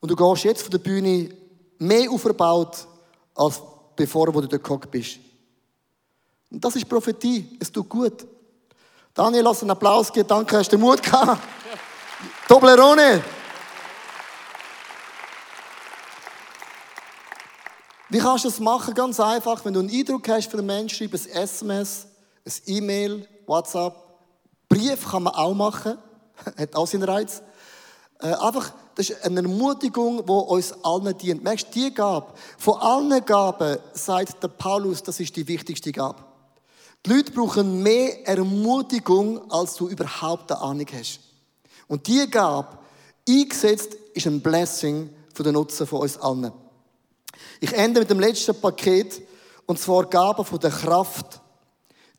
Und 0.00 0.10
du 0.10 0.16
gehst 0.16 0.44
jetzt 0.44 0.62
von 0.62 0.70
der 0.70 0.78
Bühne 0.78 1.34
mehr 1.78 2.10
aufgebaut, 2.10 2.86
als 3.34 3.60
bevor 3.94 4.32
wo 4.34 4.40
du 4.40 4.48
dort 4.48 4.64
gehockt 4.64 4.90
bist. 4.90 5.18
Und 6.50 6.64
das 6.64 6.76
ist 6.76 6.88
Prophetie. 6.88 7.56
Es 7.60 7.70
tut 7.70 7.88
gut. 7.88 8.26
Daniel, 9.12 9.42
lass 9.42 9.62
einen 9.62 9.70
Applaus 9.70 10.12
geben. 10.12 10.28
Danke, 10.28 10.56
hast 10.56 10.72
du 10.72 10.76
den 10.76 10.80
Mut 10.80 11.02
gehabt. 11.02 11.42
Toblerone. 12.48 13.22
Wie 18.08 18.18
kannst 18.18 18.44
du 18.44 18.48
das 18.48 18.58
machen? 18.58 18.94
Ganz 18.94 19.20
einfach. 19.20 19.62
Wenn 19.66 19.74
du 19.74 19.80
einen 19.80 19.90
Eindruck 19.90 20.26
hast 20.30 20.50
für 20.50 20.56
einen 20.56 20.66
Menschen, 20.66 21.10
schreib 21.10 21.12
ein 21.12 21.42
SMS, 21.42 22.06
ein 22.46 22.52
E-Mail, 22.64 23.28
WhatsApp. 23.46 23.94
Brief 24.66 25.10
kann 25.10 25.24
man 25.24 25.34
auch 25.34 25.52
machen. 25.52 25.98
Hat 26.58 26.74
auch 26.74 26.86
seinen 26.86 27.02
Reiz. 27.02 27.42
Äh, 28.20 28.28
einfach, 28.28 28.72
das 28.94 29.10
ist 29.10 29.22
eine 29.26 29.42
Ermutigung, 29.42 30.24
die 30.24 30.32
uns 30.32 30.72
allen 30.82 31.18
dient. 31.18 31.44
Merkst 31.44 31.66
du, 31.66 31.80
die 31.80 31.92
Gabe, 31.92 32.32
von 32.56 32.80
allen 32.80 33.22
Gaben 33.26 33.76
sagt 33.92 34.42
der 34.42 34.48
Paulus, 34.48 35.02
das 35.02 35.20
ist 35.20 35.36
die 35.36 35.46
wichtigste 35.46 35.92
Gabe. 35.92 36.24
Die 37.04 37.10
Leute 37.10 37.30
brauchen 37.30 37.82
mehr 37.82 38.26
Ermutigung, 38.26 39.50
als 39.50 39.76
du 39.76 39.88
überhaupt 39.88 40.50
eine 40.50 40.62
Ahnung 40.62 40.86
hast. 40.98 41.27
Und 41.88 42.06
die 42.06 42.30
Gabe, 42.30 42.78
eingesetzt, 43.28 43.96
ist 44.14 44.26
ein 44.26 44.40
Blessing 44.40 45.10
für 45.34 45.42
den 45.42 45.54
Nutzen 45.54 45.86
von 45.86 46.02
uns 46.02 46.16
allen. 46.18 46.52
Ich 47.60 47.72
ende 47.72 48.00
mit 48.00 48.10
dem 48.10 48.20
letzten 48.20 48.58
Paket, 48.60 49.22
und 49.66 49.78
zwar 49.78 50.06
Gaben 50.06 50.44
von 50.44 50.60
der 50.60 50.70
Kraft. 50.70 51.40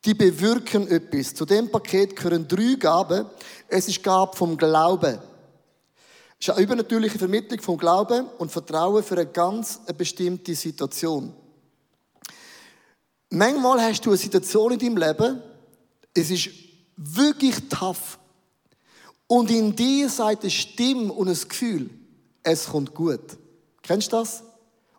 Die 0.05 0.13
bewirken 0.13 0.87
etwas. 0.87 1.33
Zu 1.33 1.45
dem 1.45 1.69
Paket 1.69 2.15
gehören 2.15 2.47
drei 2.47 2.75
Gaben. 2.75 3.25
Es 3.67 3.87
ist 3.87 4.03
Gabe 4.03 4.35
vom 4.35 4.57
Glauben. 4.57 5.19
Es 6.39 6.47
ist 6.47 6.53
eine 6.53 6.63
übernatürliche 6.63 7.19
Vermittlung 7.19 7.59
vom 7.61 7.77
Glauben 7.77 8.27
und 8.37 8.51
Vertrauen 8.51 9.03
für 9.03 9.15
eine 9.15 9.25
ganz 9.25 9.81
bestimmte 9.97 10.55
Situation. 10.55 11.33
Manchmal 13.29 13.81
hast 13.81 14.05
du 14.05 14.11
eine 14.11 14.17
Situation 14.17 14.71
in 14.71 14.79
deinem 14.79 14.97
Leben, 14.97 15.43
es 16.13 16.31
ist 16.31 16.49
wirklich 16.95 17.55
tough. 17.69 18.17
Und 19.31 19.51
in 19.51 19.75
dir 19.75 20.09
sagt 20.09 20.41
eine 20.41 20.49
Stimme 20.49 21.13
und 21.13 21.29
ein 21.29 21.37
Gefühl, 21.47 21.91
es 22.41 22.65
kommt 22.65 22.95
gut. 22.95 23.37
Kennst 23.83 24.11
du 24.11 24.17
das? 24.17 24.41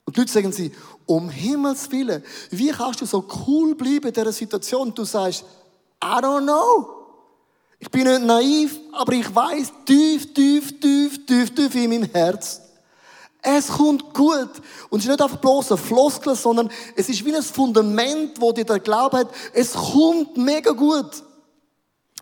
Und 0.04 0.14
die 0.14 0.20
Leute 0.20 0.32
sagen 0.32 0.52
sie, 0.52 0.70
um 1.04 1.28
Himmels 1.28 1.90
Willen, 1.90 2.22
wie 2.50 2.68
kannst 2.68 3.00
du 3.00 3.06
so 3.06 3.26
cool 3.48 3.74
bleiben 3.74 4.06
in 4.06 4.12
dieser 4.12 4.30
Situation? 4.30 4.94
Du 4.94 5.04
sagst, 5.04 5.44
I 6.00 6.22
don't 6.22 6.44
know. 6.44 6.90
Ich 7.80 7.90
bin 7.90 8.04
nicht 8.04 8.22
naiv, 8.22 8.78
aber 8.92 9.14
ich 9.14 9.34
weiß 9.34 9.72
tief, 9.84 10.32
tief, 10.32 10.78
tief, 10.78 11.26
tief, 11.26 11.52
tief 11.52 11.74
in 11.74 11.90
meinem 11.90 12.08
Herz, 12.12 12.60
es 13.42 13.66
kommt 13.66 14.14
gut. 14.14 14.50
Und 14.90 15.00
es 15.00 15.06
ist 15.06 15.10
nicht 15.10 15.22
einfach 15.22 15.38
bloß 15.38 15.72
ein 15.72 15.78
Floskel, 15.78 16.36
sondern 16.36 16.70
es 16.94 17.08
ist 17.08 17.24
wie 17.24 17.34
ein 17.34 17.42
Fundament, 17.42 18.40
wo 18.40 18.52
dir 18.52 18.64
der 18.64 18.78
Glaube 18.78 19.18
hat, 19.18 19.30
es 19.54 19.72
kommt 19.72 20.36
mega 20.36 20.70
gut. 20.70 21.24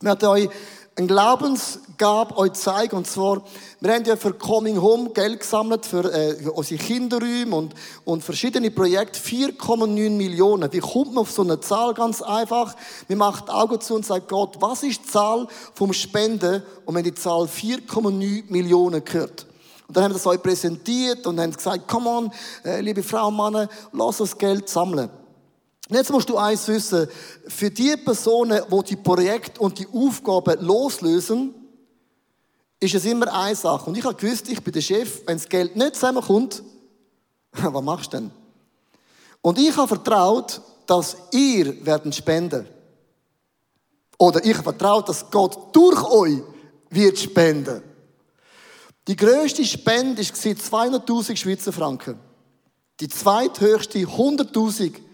Wir 0.00 0.10
hatten 0.10 0.26
euch 0.26 0.48
eine 0.98 1.06
Glaubensgabe 1.06 2.36
euch 2.36 2.54
zeigen, 2.54 2.96
und 2.96 3.06
zwar, 3.06 3.42
wir 3.80 3.94
haben 3.94 4.04
ja 4.04 4.16
für 4.16 4.32
Coming 4.32 4.82
Home 4.82 5.10
Geld 5.10 5.40
gesammelt, 5.40 5.86
für, 5.86 6.12
äh, 6.12 6.34
für 6.34 6.52
unsere 6.52 6.82
Kinderräume 6.82 7.54
und, 7.54 7.74
und 8.04 8.24
verschiedene 8.24 8.72
Projekte, 8.72 9.20
4,9 9.20 10.10
Millionen. 10.10 10.72
Wie 10.72 10.80
kommt 10.80 11.14
man 11.14 11.18
auf 11.18 11.30
so 11.30 11.42
eine 11.42 11.60
Zahl? 11.60 11.94
Ganz 11.94 12.20
einfach. 12.20 12.74
Wir 13.06 13.16
machen 13.16 13.44
die 13.46 13.52
Augen 13.52 13.80
zu 13.80 13.94
und 13.94 14.04
sagen, 14.04 14.24
Gott, 14.26 14.56
was 14.58 14.82
ist 14.82 15.04
die 15.04 15.08
Zahl 15.08 15.46
vom 15.72 15.92
Spenden? 15.92 16.64
Und 16.84 16.96
haben 16.96 17.04
die 17.04 17.14
Zahl 17.14 17.44
4,9 17.44 18.44
Millionen 18.48 19.04
gehört. 19.04 19.46
Und 19.86 19.96
dann 19.96 20.02
haben 20.02 20.10
wir 20.10 20.14
das 20.14 20.26
euch 20.26 20.42
präsentiert 20.42 21.28
und 21.28 21.38
haben 21.38 21.52
gesagt, 21.52 21.86
come 21.86 22.10
on, 22.10 22.32
äh, 22.64 22.80
liebe 22.80 23.04
Frau 23.04 23.28
und 23.28 23.36
Männer, 23.36 23.68
lass 23.92 24.16
das 24.16 24.36
Geld 24.36 24.68
sammeln. 24.68 25.10
Und 25.88 25.96
jetzt 25.96 26.10
musst 26.10 26.28
du 26.28 26.36
eins 26.36 26.68
wissen. 26.68 27.08
Für 27.46 27.70
die 27.70 27.96
Personen, 27.96 28.62
die 28.70 28.82
die 28.84 28.96
Projekte 28.96 29.60
und 29.60 29.78
die 29.78 29.86
Aufgaben 29.92 30.60
loslösen, 30.64 31.54
ist 32.78 32.94
es 32.94 33.04
immer 33.06 33.32
eine 33.32 33.56
Sache. 33.56 33.88
Und 33.88 33.96
ich 33.96 34.04
habe 34.04 34.14
gewusst, 34.14 34.48
ich 34.48 34.62
bin 34.62 34.72
der 34.72 34.82
Chef, 34.82 35.22
wenn 35.26 35.38
das 35.38 35.48
Geld 35.48 35.76
nicht 35.76 35.94
zusammenkommt, 35.94 36.62
was 37.52 37.82
machst 37.82 38.12
du 38.12 38.18
denn? 38.18 38.30
Und 39.40 39.58
ich 39.58 39.74
habe 39.76 39.88
vertraut, 39.88 40.60
dass 40.86 41.16
ihr 41.32 41.84
werden 41.84 42.12
spenden. 42.12 42.66
Oder 44.18 44.44
ich 44.44 44.54
habe 44.54 44.64
vertraut, 44.64 45.08
dass 45.08 45.30
Gott 45.30 45.74
durch 45.74 46.04
euch 46.04 46.42
wird 46.90 47.18
spenden. 47.18 47.82
Die 49.06 49.16
grösste 49.16 49.64
Spende 49.64 50.22
war 50.22 50.84
200.000 50.84 51.36
Schweizer 51.36 51.72
Franken. 51.72 52.18
Die 53.00 53.08
zweithöchste 53.08 54.00
100.000 54.00 55.07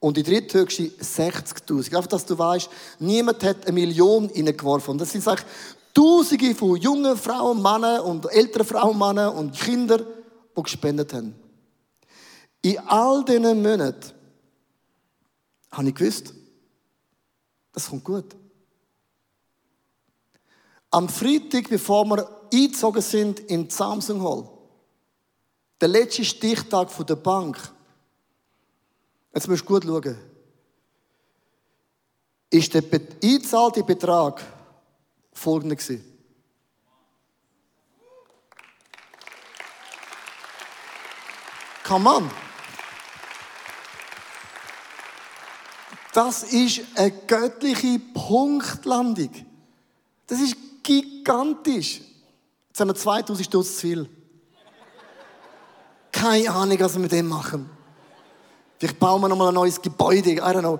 und 0.00 0.16
die 0.16 0.22
dritthöchste 0.22 0.84
60.000. 0.84 1.94
Einfach, 1.94 2.08
dass 2.08 2.26
du 2.26 2.36
weißt, 2.36 2.68
niemand 2.98 3.44
hat 3.44 3.66
eine 3.66 3.72
Million 3.72 4.26
reingeworfen. 4.26 4.98
Das 4.98 5.12
sind 5.12 5.26
eigentlich 5.28 5.46
Tausende 5.92 6.54
von 6.54 6.76
jungen 6.76 7.16
Frauen, 7.16 7.60
Männern 7.60 8.00
und 8.02 8.26
älteren 8.32 8.66
Frauen, 8.66 8.98
Männern 8.98 9.36
und 9.36 9.58
Kindern, 9.58 10.06
die 10.56 10.62
gespendet 10.62 11.12
haben. 11.12 11.34
In 12.62 12.78
all 12.86 13.24
diesen 13.24 13.62
Monaten 13.62 14.12
habe 15.72 15.88
ich 15.88 15.94
gewusst, 15.94 16.34
das 17.72 17.88
kommt 17.88 18.04
gut. 18.04 18.36
Am 20.90 21.08
Freitag, 21.08 21.68
bevor 21.68 22.04
wir 22.06 22.28
eingezogen 22.52 23.02
sind 23.02 23.40
in 23.40 23.68
die 23.68 23.74
Samsung 23.74 24.22
Hall, 24.22 24.48
der 25.80 25.88
letzte 25.88 26.24
Stichtag 26.24 26.88
der 27.06 27.16
Bank, 27.16 27.56
Jetzt 29.32 29.48
musst 29.48 29.62
du 29.62 29.66
gut 29.66 29.84
schauen. 29.84 30.18
Ist 32.50 32.74
der 32.74 32.82
eingezahlte 33.22 33.84
Betrag 33.84 34.42
folgender 35.32 35.76
gewesen. 35.76 36.04
Come 41.84 42.08
on. 42.08 42.30
Das 46.12 46.42
ist 46.42 46.82
eine 46.96 47.10
göttliche 47.10 47.98
Punktlandung. 47.98 49.30
Das 50.26 50.40
ist 50.40 50.56
gigantisch. 50.82 52.00
Jetzt 52.68 52.80
haben 52.80 52.88
wir 52.88 52.94
2000 52.94 53.46
Stutz 53.46 53.74
zu 53.74 53.80
viel. 53.80 54.10
Keine 56.12 56.50
Ahnung, 56.50 56.78
was 56.80 56.94
wir 56.94 57.00
mit 57.00 57.12
dem 57.12 57.28
machen. 57.28 57.70
Vielleicht 58.80 58.98
bauen 58.98 59.20
wir 59.20 59.28
nochmal 59.28 59.48
ein 59.48 59.54
neues 59.54 59.80
Gebäude, 59.80 60.30
I 60.30 60.40
don't 60.40 60.60
know. 60.60 60.78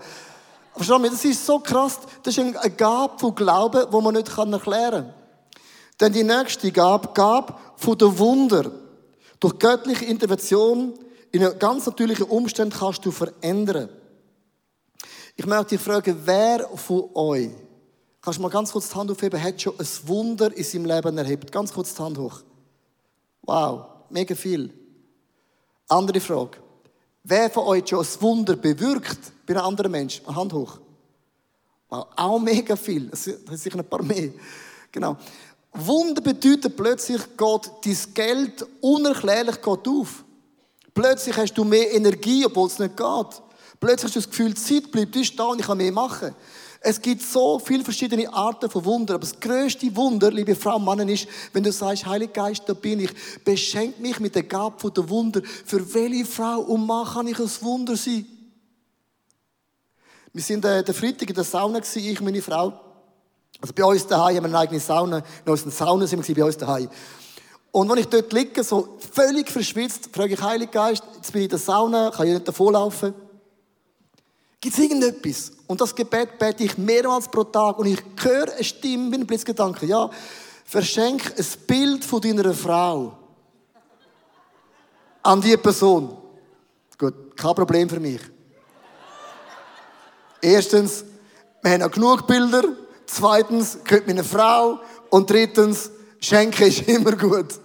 Schau 0.80 0.98
mal, 0.98 1.10
das 1.10 1.22
ist 1.22 1.44
so 1.44 1.58
krass. 1.58 1.98
Das 2.22 2.34
ist 2.34 2.56
eine 2.56 2.70
Gabe 2.70 3.18
von 3.18 3.34
Glauben, 3.34 3.84
die 3.92 4.00
man 4.00 4.14
nicht 4.14 4.26
erklären 4.26 4.62
kann. 4.62 5.14
Dann 5.98 6.10
die 6.10 6.24
nächste 6.24 6.72
Gabe, 6.72 7.10
Gabe 7.12 7.54
von 7.76 7.98
der 7.98 8.18
Wunder. 8.18 8.72
Durch 9.38 9.58
göttliche 9.58 10.06
Intervention 10.06 10.94
in 11.30 11.58
ganz 11.58 11.84
natürlichen 11.84 12.24
Umständen 12.24 12.74
kannst 12.74 13.04
du 13.04 13.10
verändern. 13.10 13.90
Ich 15.36 15.44
möchte 15.44 15.76
dich 15.76 15.80
fragen, 15.80 16.18
wer 16.24 16.70
von 16.76 17.10
euch, 17.12 17.50
kannst 18.22 18.38
du 18.38 18.42
mal 18.42 18.48
ganz 18.48 18.72
kurz 18.72 18.88
die 18.88 18.94
Hand 18.94 19.10
aufheben, 19.10 19.42
hat 19.42 19.60
schon 19.60 19.78
ein 19.78 19.86
Wunder 20.04 20.56
in 20.56 20.64
seinem 20.64 20.86
Leben 20.86 21.18
erlebt? 21.18 21.52
Ganz 21.52 21.70
kurz 21.70 21.94
die 21.94 22.02
Hand 22.02 22.16
hoch. 22.16 22.40
Wow, 23.42 23.84
mega 24.08 24.34
viel. 24.34 24.72
Andere 25.86 26.20
Frage. 26.20 26.69
Wer 27.22 27.50
von 27.50 27.64
euch 27.64 27.88
schon 27.88 28.00
ein 28.00 28.20
Wunder 28.20 28.56
bewirkt 28.56 29.18
bei 29.46 29.54
einem 29.54 29.66
anderen 29.66 29.92
Menschen? 29.92 30.26
Hand 30.34 30.52
hoch. 30.52 30.78
Auch 31.88 32.38
mega 32.38 32.76
viel. 32.76 33.10
Es 33.12 33.24
sind 33.24 33.58
sicher 33.58 33.78
ein 33.78 33.88
paar 33.88 34.02
mehr. 34.02 34.30
Genau. 34.92 35.16
Wunder 35.72 36.20
bedeutet 36.20 36.76
plötzlich, 36.76 37.20
Gott, 37.36 37.70
dein 37.84 37.96
Geld 38.14 38.66
unerklärlich 38.80 39.56
geht 39.56 39.88
auf. 39.88 40.24
Plötzlich 40.94 41.36
hast 41.36 41.54
du 41.54 41.64
mehr 41.64 41.92
Energie, 41.92 42.44
obwohl 42.44 42.68
es 42.68 42.78
nicht 42.78 42.96
geht. 42.96 43.42
Plötzlich 43.78 44.04
hast 44.04 44.16
du 44.16 44.20
das 44.20 44.30
Gefühl, 44.30 44.54
die 44.54 44.60
Zeit 44.60 44.90
bleibt, 44.90 45.38
da 45.38 45.44
und 45.44 45.60
ich 45.60 45.66
kann 45.66 45.78
mehr 45.78 45.92
machen. 45.92 46.34
Es 46.82 47.00
gibt 47.00 47.20
so 47.20 47.58
viele 47.58 47.84
verschiedene 47.84 48.32
Arten 48.32 48.70
von 48.70 48.82
Wunder, 48.86 49.14
aber 49.14 49.20
das 49.20 49.38
größte 49.38 49.94
Wunder, 49.94 50.30
liebe 50.30 50.56
Frau 50.56 50.76
und 50.76 50.84
Mann, 50.84 51.06
ist, 51.10 51.28
wenn 51.52 51.62
du 51.62 51.70
sagst, 51.70 52.06
Heiliger 52.06 52.32
Geist, 52.32 52.62
da 52.66 52.72
bin 52.72 53.00
ich, 53.00 53.10
beschenk 53.44 54.00
mich 54.00 54.18
mit 54.18 54.34
der 54.34 54.44
Gabe 54.44 54.90
der 54.90 55.06
Wunder. 55.10 55.42
Für 55.66 55.92
welche 55.92 56.24
Frau 56.24 56.60
und 56.60 56.86
Mann 56.86 57.06
kann 57.06 57.26
ich 57.26 57.38
ein 57.38 57.50
Wunder 57.60 57.96
sein? 57.96 58.24
Wir 60.32 60.42
sind 60.42 60.64
äh, 60.64 60.82
der 60.82 60.94
Freitag 60.94 61.28
in 61.28 61.34
der 61.34 61.44
Sauna 61.44 61.80
ich 61.80 62.18
und 62.18 62.24
meine 62.24 62.40
Frau. 62.40 62.72
Also 63.60 63.74
bei 63.74 63.84
uns 63.84 64.06
daheim 64.06 64.36
haben 64.36 64.44
wir 64.44 64.48
eine 64.48 64.58
eigene 64.58 64.80
Sauna. 64.80 65.22
In 65.44 65.52
unseren 65.52 65.72
Saunen 65.72 66.06
sind 66.06 66.26
wir 66.26 66.34
bei 66.34 66.44
uns 66.44 66.56
daheim. 66.56 66.88
Und 67.72 67.90
wenn 67.90 67.98
ich 67.98 68.06
dort 68.06 68.32
liege, 68.32 68.64
so 68.64 68.96
völlig 69.12 69.50
verschwitzt, 69.50 70.08
frage 70.12 70.32
ich 70.32 70.42
Heilig 70.42 70.70
Geist, 70.70 71.02
jetzt 71.14 71.30
bin 71.30 71.42
ich 71.42 71.46
in 71.46 71.50
der 71.50 71.58
Sauna, 71.58 72.10
kann 72.10 72.26
ich 72.26 72.32
nicht 72.32 72.48
davonlaufen. 72.48 73.12
Gibt 74.60 74.74
es 74.74 74.80
irgendetwas? 74.82 75.52
Und 75.70 75.80
das 75.80 75.94
Gebet 75.94 76.36
bete 76.36 76.64
ich 76.64 76.76
mehrmals 76.76 77.28
pro 77.28 77.44
Tag 77.44 77.78
und 77.78 77.86
ich 77.86 78.02
höre 78.20 78.52
eine 78.52 78.64
Stimme 78.64 79.12
wie 79.12 79.18
ein 79.18 79.24
Blitzgedanke. 79.24 79.86
Ja, 79.86 80.10
verschenk 80.64 81.32
ein 81.38 81.46
Bild 81.64 82.04
von 82.04 82.20
deiner 82.20 82.52
Frau 82.52 83.16
an 85.22 85.40
die 85.40 85.56
Person. 85.56 86.18
Gut, 86.98 87.36
kein 87.36 87.54
Problem 87.54 87.88
für 87.88 88.00
mich. 88.00 88.20
Erstens, 90.42 91.04
wir 91.62 91.70
haben 91.70 91.82
auch 91.84 91.90
genug 91.92 92.26
Bilder. 92.26 92.64
Zweitens, 93.06 93.78
gehört 93.84 94.08
meine 94.08 94.24
Frau. 94.24 94.80
Und 95.08 95.30
drittens, 95.30 95.88
Schenken 96.18 96.64
ist 96.64 96.80
immer 96.88 97.12
gut. 97.12 97.60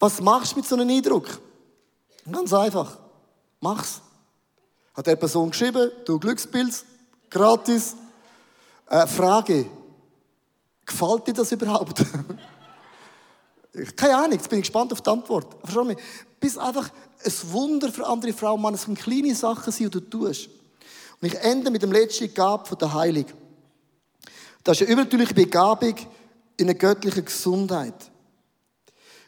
Was 0.00 0.20
machst 0.20 0.50
du 0.50 0.56
mit 0.56 0.66
so 0.66 0.74
einem 0.74 0.88
Eindruck? 0.88 1.28
Ganz 2.28 2.52
einfach. 2.52 2.98
Mach's. 3.60 4.00
Hat 4.94 5.06
der 5.06 5.14
Person 5.14 5.52
geschrieben, 5.52 5.92
du 6.04 6.18
Glückspilz, 6.18 6.86
gratis. 7.30 7.96
Äh, 8.86 9.06
Frage. 9.06 9.66
Gefällt 10.84 11.28
dir 11.28 11.34
das 11.34 11.52
überhaupt? 11.52 12.04
Keine 13.96 14.16
Ahnung, 14.16 14.32
jetzt 14.32 14.50
bin 14.50 14.58
ich 14.58 14.64
gespannt 14.64 14.92
auf 14.92 15.00
die 15.00 15.10
Antwort. 15.10 15.56
Versteh 15.62 15.84
mich? 15.84 15.98
Bis 16.40 16.58
einfach 16.58 16.90
ein 17.24 17.32
Wunder 17.52 17.92
für 17.92 18.06
andere 18.06 18.32
Frauen, 18.32 18.60
Mann, 18.60 18.74
es 18.74 18.84
können 18.84 18.96
kleine 18.96 19.34
Sachen 19.34 19.72
sein, 19.72 19.84
die 19.84 19.90
du 19.90 20.00
tust. 20.00 20.48
Und 21.20 21.28
ich 21.28 21.38
ende 21.38 21.70
mit 21.70 21.82
dem 21.82 21.92
letzten 21.92 22.32
Gab 22.34 22.66
von 22.66 22.78
der 22.78 22.92
Heilung. 22.92 23.26
Das 24.64 24.80
ist 24.80 24.86
eine 24.86 24.92
übernatürliche 24.92 25.34
Begabung 25.34 25.94
in 26.56 26.66
eine 26.66 26.74
göttliche 26.74 27.22
Gesundheit. 27.22 28.10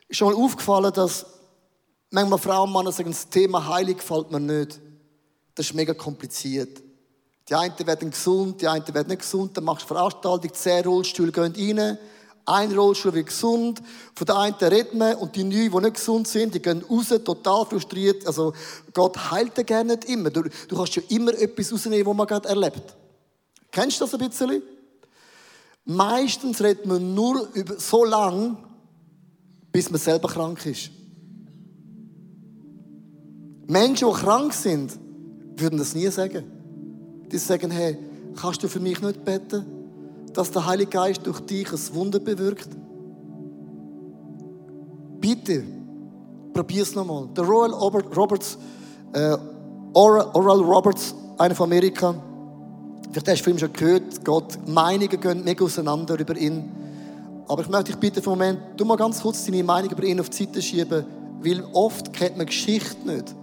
Ist 0.09 0.19
schon 0.19 0.33
mal 0.33 0.43
aufgefallen, 0.43 0.93
dass 0.93 1.25
manchmal 2.11 2.38
Frauen 2.38 2.69
und 2.69 2.75
Männer 2.75 2.93
sagen, 2.93 3.11
das 3.11 3.29
Thema 3.29 3.67
Heilung 3.69 3.97
gefällt 3.97 4.31
mir 4.31 4.41
nicht. 4.41 4.81
Das 5.55 5.67
ist 5.67 5.75
mega 5.75 5.95
kompliziert. 5.95 6.83
Die 7.48 7.55
einen 7.55 7.74
werden 7.87 8.11
gesund, 8.11 8.61
die 8.61 8.68
einen 8.68 8.87
werden 8.94 9.09
nicht 9.09 9.22
gesund. 9.22 9.57
Dann 9.57 9.64
machst 9.64 9.83
du 9.83 9.94
Veranstaltung, 9.94 10.52
zehn 10.52 10.85
Rollstühle 10.85 11.33
gehen 11.33 11.78
rein. 11.78 11.98
Ein 12.44 12.72
Rollstuhl 12.76 13.14
wird 13.14 13.26
gesund. 13.26 13.83
Von 14.14 14.26
der 14.26 14.37
einen 14.38 14.55
redet 14.55 14.94
man 14.94 15.14
und 15.16 15.37
die 15.37 15.44
neun, 15.44 15.70
die 15.70 15.85
nicht 15.85 15.94
gesund 15.94 16.26
sind, 16.26 16.55
die 16.55 16.62
gehen 16.62 16.85
raus, 16.88 17.09
total 17.24 17.66
frustriert. 17.66 18.26
Also 18.26 18.52
Gott 18.92 19.31
heilt 19.31 19.57
ja 19.57 19.62
gerne 19.62 19.94
nicht 19.94 20.07
immer. 20.07 20.31
Du, 20.31 20.42
du 20.42 20.76
kannst 20.76 20.96
ja 20.96 21.02
immer 21.09 21.33
etwas 21.35 21.72
rausnehmen, 21.72 22.07
was 22.07 22.16
man 22.16 22.26
gerade 22.26 22.48
erlebt. 22.48 22.96
Kennst 23.70 24.00
du 24.00 24.05
das 24.05 24.14
ein 24.14 24.28
bisschen? 24.28 24.62
Meistens 25.85 26.61
redet 26.62 26.87
man 26.87 27.14
nur 27.14 27.48
über 27.55 27.78
so 27.78 28.05
lang, 28.05 28.57
bis 29.72 29.90
man 29.90 30.00
selber 30.00 30.28
krank 30.28 30.64
ist. 30.66 30.90
Menschen, 33.66 34.09
die 34.09 34.14
krank 34.14 34.52
sind, 34.52 34.98
würden 35.57 35.78
das 35.78 35.94
nie 35.94 36.09
sagen. 36.09 36.62
Die 37.33 37.38
sagen, 37.38 37.71
hey, 37.71 37.97
kannst 38.40 38.62
du 38.62 38.68
für 38.68 38.81
mich 38.81 39.01
nicht 39.01 39.25
beten, 39.25 39.64
dass 40.35 40.51
der 40.51 40.66
Heilige 40.66 40.90
Geist 40.90 41.27
durch 41.27 41.40
dich 41.40 41.73
ein 41.73 41.95
Wunder 41.95 42.18
bewirkt? 42.18 42.68
Bitte, 45.21 45.64
probier 46.53 46.83
es 46.83 46.95
nochmal. 46.95 47.29
Der 47.37 47.45
Royal 47.45 47.73
Roberts, 47.73 48.59
äh, 49.14 49.37
Oral 49.95 50.61
Roberts, 50.61 51.14
einer 51.38 51.55
von 51.55 51.71
Amerika, 51.71 52.14
vielleicht 53.11 53.29
hast 53.29 53.40
du 53.40 53.45
von 53.45 53.53
ihm 53.53 53.59
schon 53.59 53.73
gehört, 53.73 54.25
Gott, 54.25 54.59
Meinungen 54.66 55.21
gehen 55.21 55.45
mega 55.45 55.64
auseinander 55.64 56.18
über 56.18 56.37
ihn. 56.37 56.71
Aber 57.49 57.62
ich 57.62 57.68
möchte 57.68 57.92
dich 57.92 57.97
bitten, 57.97 58.23
für 58.23 58.31
einen 58.31 58.38
Moment, 58.38 58.61
du 58.77 58.85
mal 58.85 58.97
ganz 58.97 59.23
kurz 59.23 59.45
deine 59.45 59.62
Meinung 59.64 59.90
über 59.90 60.05
ihn 60.05 60.21
auf 60.21 60.31
die 60.31 60.45
Seite 60.45 60.62
schieben, 60.62 61.05
weil 61.40 61.64
oft 61.73 62.12
kennt 62.12 62.37
man 62.37 62.47
Geschichte 62.47 63.07
nicht. 63.07 63.35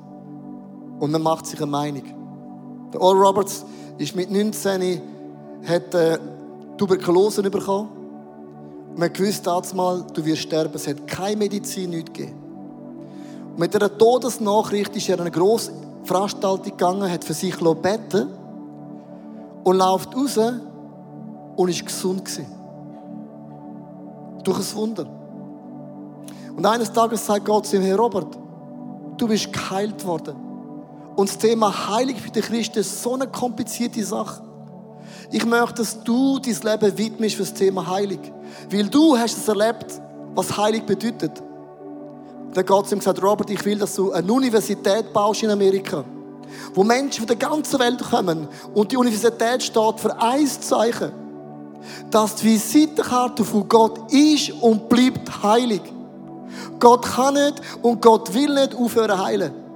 Und 0.99 1.12
man 1.12 1.21
macht 1.21 1.45
sich 1.45 1.62
eine 1.62 1.71
Meinung. 1.71 2.04
Der 2.93 3.02
Oral 3.02 3.21
Roberts 3.21 3.65
ist 3.97 4.15
mit 4.15 4.32
19 4.32 5.02
hat 5.67 5.93
äh, 5.93 6.17
Tuberkulose 6.78 7.43
bekommen. 7.43 7.89
Man 8.95 9.13
gewusst 9.13 9.45
mal, 9.75 10.04
du 10.13 10.25
wirst 10.25 10.43
sterben. 10.43 10.73
Es 10.75 10.88
hat 10.88 11.08
keine 11.08 11.38
Medizin 11.38 11.91
nicht 11.91 12.13
gegeben. 12.13 12.36
Und 13.52 13.60
mit 13.60 13.75
einer 13.75 13.95
Todesnachricht 13.95 14.95
ist 14.95 15.10
er 15.10 15.15
in 15.15 15.21
eine 15.21 15.32
grosse 15.32 15.71
Veranstaltung 16.04 16.63
gegangen, 16.63 17.12
hat 17.12 17.23
für 17.23 17.34
sich 17.34 17.56
beten 17.58 18.30
und 19.63 19.78
läuft 19.78 20.15
raus 20.15 20.39
und 21.56 21.69
ist 21.69 21.86
gesund 21.86 22.25
gewesen. 22.25 22.47
Durch 24.43 24.60
ein 24.60 24.75
Wunder. 24.75 25.06
Und 26.56 26.65
eines 26.65 26.91
Tages 26.91 27.25
sagt 27.25 27.45
Gott 27.45 27.67
zu 27.67 27.75
ihm, 27.75 27.84
Herr 27.84 27.97
Robert, 27.97 28.38
du 29.17 29.28
bist 29.28 29.52
geheilt 29.52 30.06
worden. 30.06 30.48
Und 31.19 31.27
das 31.27 31.38
Thema 31.38 31.89
Heilig 31.89 32.15
für 32.21 32.29
die 32.29 32.39
Christen 32.39 32.79
ist 32.79 33.03
so 33.03 33.13
eine 33.13 33.27
komplizierte 33.27 34.01
Sache. 34.05 34.41
Ich 35.29 35.45
möchte, 35.45 35.73
dass 35.73 36.01
du 36.01 36.39
dein 36.39 36.55
Leben 36.55 36.97
widmest 36.97 37.36
für 37.36 37.41
das 37.41 37.53
Thema 37.53 37.86
Heilig. 37.88 38.21
Weil 38.71 38.88
du 38.88 39.17
hast 39.17 39.38
es 39.38 39.45
erlebt, 39.45 39.99
was 40.34 40.55
Heilig 40.55 40.86
bedeutet. 40.86 41.43
Dann 42.53 42.65
Gott 42.65 42.88
zu 42.88 42.95
ihm 42.95 42.99
gesagt, 42.99 43.21
Robert, 43.21 43.49
ich 43.49 43.65
will, 43.65 43.77
dass 43.77 43.95
du 43.95 44.13
eine 44.13 44.32
Universität 44.32 45.12
baust 45.12 45.43
in 45.43 45.49
Amerika. 45.49 46.05
Wo 46.73 46.86
Menschen 46.86 47.19
von 47.19 47.27
der 47.27 47.36
ganzen 47.36 47.77
Welt 47.82 48.01
kommen. 48.01 48.47
Und 48.73 48.89
die 48.89 48.95
Universität 48.95 49.62
steht 49.62 49.99
für 49.99 50.21
ein 50.21 50.47
Zeichen. 50.47 51.12
Dass 52.10 52.36
die 52.36 52.45
Visitenkarte 52.45 53.43
von 53.43 53.67
Gott 53.67 54.10
ist 54.13 54.51
und 54.62 54.88
bleibt 54.88 55.43
heilig. 55.43 55.82
Gott 56.79 57.05
kann 57.05 57.34
nicht 57.34 57.62
und 57.82 58.01
Gott 58.01 58.34
will 58.34 58.53
nicht 58.53 58.73
aufhören 58.73 59.21
heilen. 59.21 59.68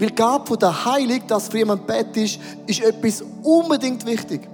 Weil 0.00 0.10
Gabe 0.12 0.46
von 0.46 0.58
der 0.58 0.84
Heilung, 0.86 1.20
dass 1.28 1.48
für 1.48 1.58
jemanden 1.58 1.86
Bett 1.86 2.16
ist, 2.16 2.40
ist 2.66 2.82
etwas 2.82 3.22
unbedingt 3.42 4.06
wichtig. 4.06 4.48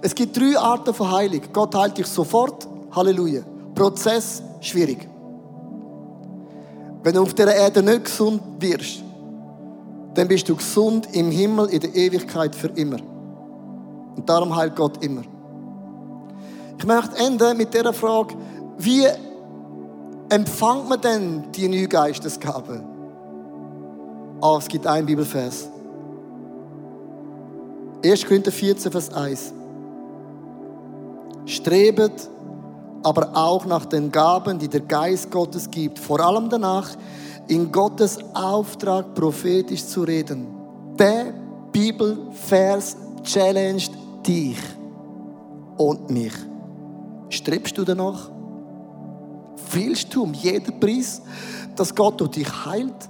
Es 0.00 0.14
gibt 0.14 0.36
drei 0.36 0.56
Arten 0.56 0.94
von 0.94 1.10
Heilung. 1.10 1.40
Gott 1.52 1.74
heilt 1.74 1.98
dich 1.98 2.06
sofort. 2.06 2.68
Halleluja. 2.92 3.42
Prozess, 3.74 4.40
schwierig. 4.60 5.08
Wenn 7.02 7.14
du 7.14 7.22
auf 7.22 7.34
dieser 7.34 7.54
Erde 7.54 7.82
nicht 7.82 8.04
gesund 8.04 8.40
wirst, 8.60 9.02
dann 10.14 10.28
bist 10.28 10.48
du 10.48 10.54
gesund 10.54 11.08
im 11.12 11.32
Himmel 11.32 11.68
in 11.70 11.80
der 11.80 11.94
Ewigkeit 11.94 12.54
für 12.54 12.68
immer. 12.68 12.98
Und 14.16 14.28
darum 14.28 14.54
heilt 14.54 14.76
Gott 14.76 15.04
immer. 15.04 15.22
Ich 16.78 16.86
möchte 16.86 17.16
enden 17.16 17.56
mit 17.56 17.74
dieser 17.74 17.92
Frage, 17.92 18.36
wie 18.78 19.04
empfängt 20.28 20.88
man 20.88 21.00
denn 21.00 21.44
die 21.52 21.68
neue 21.68 21.88
Geistesgabe? 21.88 22.97
Oh, 24.40 24.56
es 24.58 24.68
gibt 24.68 24.86
einen 24.86 25.06
Bibelvers. 25.06 25.68
1. 28.04 28.24
Korinther 28.24 28.52
14, 28.52 28.92
Vers 28.92 29.12
1. 29.12 29.52
Strebet 31.44 32.28
aber 33.02 33.30
auch 33.34 33.64
nach 33.64 33.86
den 33.86 34.12
Gaben, 34.12 34.58
die 34.58 34.68
der 34.68 34.80
Geist 34.80 35.30
Gottes 35.30 35.70
gibt, 35.70 35.98
vor 35.98 36.20
allem 36.20 36.48
danach, 36.48 36.90
in 37.48 37.72
Gottes 37.72 38.18
Auftrag 38.34 39.14
prophetisch 39.14 39.84
zu 39.84 40.02
reden. 40.02 40.46
Der 40.98 41.32
Bibelvers 41.72 42.96
challenged 43.24 43.92
dich 44.26 44.58
und 45.76 46.10
mich. 46.10 46.34
Strebst 47.30 47.76
du 47.78 47.84
danach? 47.84 48.30
Willst 49.72 50.14
du 50.14 50.22
um 50.22 50.34
jeden 50.34 50.78
Preis, 50.78 51.22
dass 51.74 51.94
Gott 51.94 52.20
durch 52.20 52.30
dich 52.30 52.66
heilt? 52.66 53.08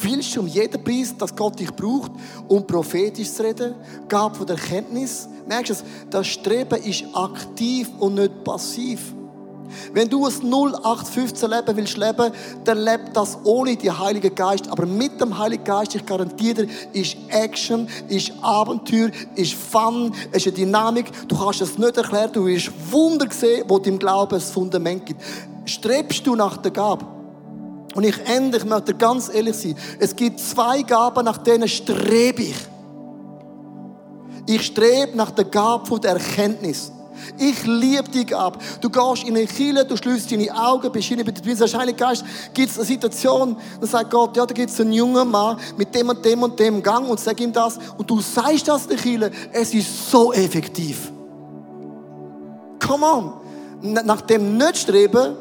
Willst 0.00 0.36
du 0.36 0.40
um 0.40 0.46
jeden 0.46 0.82
Preis, 0.84 1.16
dass 1.16 1.34
Gott 1.34 1.58
dich 1.58 1.74
braucht, 1.74 2.12
um 2.46 2.64
prophetisch 2.64 3.32
zu 3.32 3.42
reden? 3.42 3.74
Gab 4.08 4.36
von 4.36 4.46
der 4.46 4.56
Erkenntnis. 4.56 5.28
Merkst 5.48 5.70
du 5.70 5.72
es? 5.74 5.84
Das 6.10 6.26
Streben 6.28 6.80
ist 6.82 7.04
aktiv 7.14 7.88
und 7.98 8.14
nicht 8.14 8.44
passiv. 8.44 9.12
Wenn 9.92 10.08
du 10.08 10.24
ein 10.24 10.32
0815 10.32 11.50
Leben 11.50 11.76
willst 11.76 11.96
leben, 11.96 12.32
dann 12.64 12.78
lebt 12.78 13.14
das 13.14 13.38
ohne 13.44 13.76
den 13.76 13.98
Heiligen 13.98 14.34
Geist. 14.34 14.68
Aber 14.68 14.86
mit 14.86 15.20
dem 15.20 15.36
Heiligen 15.36 15.64
Geist, 15.64 15.94
ich 15.94 16.06
garantiere 16.06 16.66
dir, 16.66 16.74
ist 16.92 17.16
Action, 17.28 17.88
ist 18.08 18.32
Abenteuer, 18.40 19.10
ist 19.34 19.54
Fun, 19.54 20.14
ist 20.32 20.46
eine 20.46 20.56
Dynamik. 20.56 21.10
Du 21.28 21.36
kannst 21.36 21.60
es 21.60 21.76
nicht 21.76 21.96
erklären, 21.96 22.30
du 22.32 22.46
wirst 22.46 22.70
Wunder 22.90 23.26
sehen, 23.30 23.64
wo 23.66 23.78
deinem 23.78 23.98
Glauben 23.98 24.36
ein 24.36 24.40
Fundament 24.40 25.04
gibt. 25.04 25.20
Strebst 25.64 26.26
du 26.26 26.34
nach 26.34 26.56
der 26.56 26.70
Gabe? 26.70 27.17
Und 27.98 28.04
ich 28.04 28.16
ende, 28.26 28.58
ich 28.58 28.64
möchte 28.64 28.94
ganz 28.94 29.28
ehrlich 29.28 29.56
sein, 29.56 29.74
es 29.98 30.14
gibt 30.14 30.38
zwei 30.38 30.82
Gaben, 30.82 31.24
nach 31.24 31.38
denen 31.38 31.66
strebe 31.66 32.42
ich. 32.42 32.56
Ich 34.46 34.66
strebe 34.66 35.16
nach 35.16 35.32
der 35.32 35.46
Gabe 35.46 35.98
der 35.98 36.12
Erkenntnis. 36.12 36.92
Ich 37.36 37.66
liebe 37.66 38.08
die 38.08 38.24
Gabe. 38.24 38.60
Du 38.80 38.88
gehst 38.88 39.24
in 39.24 39.36
eine 39.36 39.46
Kille, 39.46 39.84
du 39.84 39.96
schließt 39.96 40.30
deine 40.30 40.48
Augen, 40.54 40.92
bist 40.92 41.08
hinein, 41.08 41.24
bist 41.24 41.58
wahrscheinlich 41.60 41.96
Geist, 41.96 42.24
gibt 42.54 42.70
es 42.70 42.76
eine 42.78 42.86
Situation, 42.86 43.56
dann 43.80 43.88
sagt 43.88 44.12
Gott, 44.12 44.36
ja, 44.36 44.46
da 44.46 44.54
gibt 44.54 44.70
es 44.70 44.80
einen 44.80 44.92
jungen 44.92 45.28
Mann 45.28 45.58
mit 45.76 45.92
dem 45.92 46.08
und 46.08 46.24
dem 46.24 46.40
und 46.40 46.56
dem 46.56 46.80
Gang 46.80 47.10
und 47.10 47.18
sag 47.18 47.40
ihm 47.40 47.52
das 47.52 47.80
und 47.96 48.08
du 48.08 48.20
sagst 48.20 48.68
das 48.68 48.82
in 48.82 48.90
der 48.90 48.98
Kille, 48.98 49.30
es 49.50 49.74
ist 49.74 50.08
so 50.08 50.32
effektiv. 50.32 51.10
come 52.78 53.04
on. 53.04 53.32
Nach 53.82 54.20
dem 54.20 54.56
nicht 54.56 54.76
streben, 54.76 55.34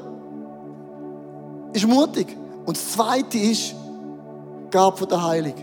ist 1.71 1.87
mutig. 1.87 2.35
Und 2.67 2.75
das 2.75 2.91
Zweite 2.91 3.37
ist, 3.37 3.73
Gabe 4.69 4.97
von 4.97 5.07
der 5.07 5.23
Heilung. 5.23 5.53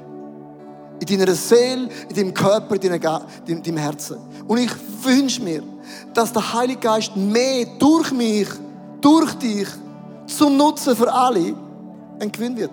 In 1.06 1.18
deiner 1.18 1.34
Seele, 1.34 1.90
in 2.08 2.16
deinem 2.16 2.32
Körper, 2.32 2.76
in 2.76 2.80
deinem, 2.80 3.62
deinem 3.62 3.76
Herzen. 3.76 4.16
Und 4.48 4.56
ich 4.56 4.70
wünsche 5.02 5.42
mir, 5.42 5.62
dass 6.14 6.32
der 6.32 6.54
Heilige 6.54 6.80
Geist 6.80 7.14
mehr 7.14 7.66
durch 7.78 8.10
mich, 8.10 8.48
durch 9.02 9.34
dich, 9.34 9.68
zum 10.26 10.56
Nutzen 10.56 10.96
für 10.96 11.12
alle, 11.12 11.54
ein 12.20 12.32
Gewinn 12.32 12.56
wird. 12.56 12.70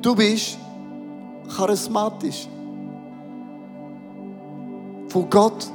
Du 0.00 0.16
bist 0.16 0.56
charismatisch. 1.54 2.48
Von 5.08 5.28
Gott 5.28 5.70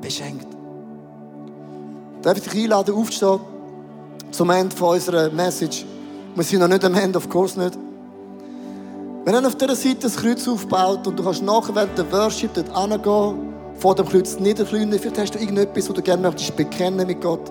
beschenkt. 0.00 0.48
Darf 2.22 2.38
ich 2.38 2.42
dich 2.42 2.64
einladen, 2.64 2.92
aufzustehen 2.92 3.55
zum 4.36 4.50
Ende 4.50 4.76
unserer 4.84 5.30
Message? 5.30 5.86
Wir 6.34 6.44
sind 6.44 6.60
noch 6.60 6.68
nicht 6.68 6.84
am 6.84 6.94
Ende, 6.94 7.16
of 7.16 7.28
course 7.30 7.58
nicht. 7.58 7.78
Wir 9.24 9.32
haben 9.34 9.46
auf 9.46 9.56
dieser 9.56 9.74
Seite 9.74 10.00
das 10.02 10.16
Kreuz 10.16 10.46
aufgebaut 10.46 11.06
und 11.06 11.18
du 11.18 11.24
kannst 11.24 11.42
nachher 11.42 11.74
während 11.74 11.96
der 11.96 12.12
Worship 12.12 12.52
dort 12.52 12.78
hingehen, 12.78 13.52
vor 13.78 13.94
dem 13.94 14.06
Kreuz 14.06 14.38
niederkleinen. 14.38 14.98
Vielleicht 14.98 15.18
hast 15.18 15.34
du 15.34 15.38
irgendetwas, 15.38 15.88
was 15.88 15.96
du 15.96 16.02
gerne 16.02 16.22
möchtest 16.22 16.54
bekennen 16.54 17.06
mit 17.06 17.22
Gott. 17.22 17.50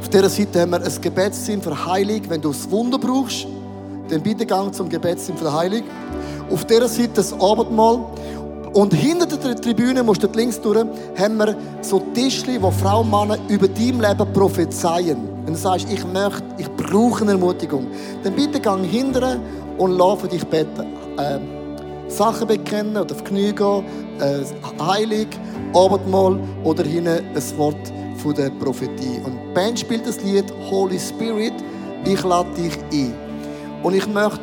Auf 0.00 0.08
dieser 0.08 0.30
Seite 0.30 0.62
haben 0.62 0.70
wir 0.70 0.82
ein 0.82 1.00
Gebetssinn 1.00 1.60
für 1.60 1.86
Heilung. 1.86 2.22
Wenn 2.28 2.40
du 2.40 2.48
das 2.48 2.70
Wunder 2.70 2.98
brauchst, 2.98 3.46
dann 4.08 4.22
bitte 4.22 4.46
gang 4.46 4.74
zum 4.74 4.88
Gebetssinn 4.88 5.36
für 5.36 5.52
Heilung. 5.52 5.82
Auf 6.50 6.64
dieser 6.64 6.88
Seite 6.88 7.10
das 7.16 7.34
Abendmahl. 7.34 8.00
Und 8.72 8.94
hinter 8.94 9.26
der 9.26 9.60
Tribüne, 9.60 10.02
musst 10.02 10.22
du 10.22 10.28
links 10.28 10.58
durch, 10.60 10.86
haben 11.18 11.36
wir 11.36 11.54
so 11.82 12.00
Tischli, 12.14 12.60
wo 12.62 12.70
Frauen 12.70 13.12
und 13.12 13.28
Männer 13.28 13.38
über 13.48 13.68
dein 13.68 14.00
Leben 14.00 14.32
prophezeien. 14.32 15.29
Wenn 15.44 15.54
du 15.54 15.58
sagst, 15.58 15.90
ich 15.90 16.04
möchte, 16.06 16.44
ich 16.58 16.68
brauche 16.70 17.22
eine 17.22 17.32
Ermutigung, 17.32 17.86
dann 18.22 18.34
bitte 18.34 18.60
gang 18.60 18.84
hinter 18.84 19.38
und 19.78 19.96
lass 19.96 20.20
für 20.20 20.28
dich 20.28 20.44
beten. 20.46 20.86
Ähm, 21.18 21.60
Sachen 22.08 22.48
bekennen 22.48 22.96
oder 22.96 23.14
auf 23.14 23.24
Knie 23.24 23.52
gehen, 23.52 23.84
äh, 24.20 24.44
Heilig, 24.82 25.28
Abendmahl 25.74 26.38
oder 26.64 26.84
hinten 26.84 27.08
ein 27.08 27.58
Wort 27.58 27.92
von 28.16 28.34
der 28.34 28.50
Prophetie. 28.50 29.20
Und 29.24 29.32
die 29.32 29.54
Band 29.54 29.78
spielt 29.78 30.06
das 30.06 30.20
Lied 30.22 30.44
Holy 30.70 30.98
Spirit, 30.98 31.54
ich 32.04 32.22
lade 32.22 32.50
dich 32.54 32.76
ein. 32.92 33.14
Und 33.82 33.94
ich 33.94 34.06
möchte 34.06 34.40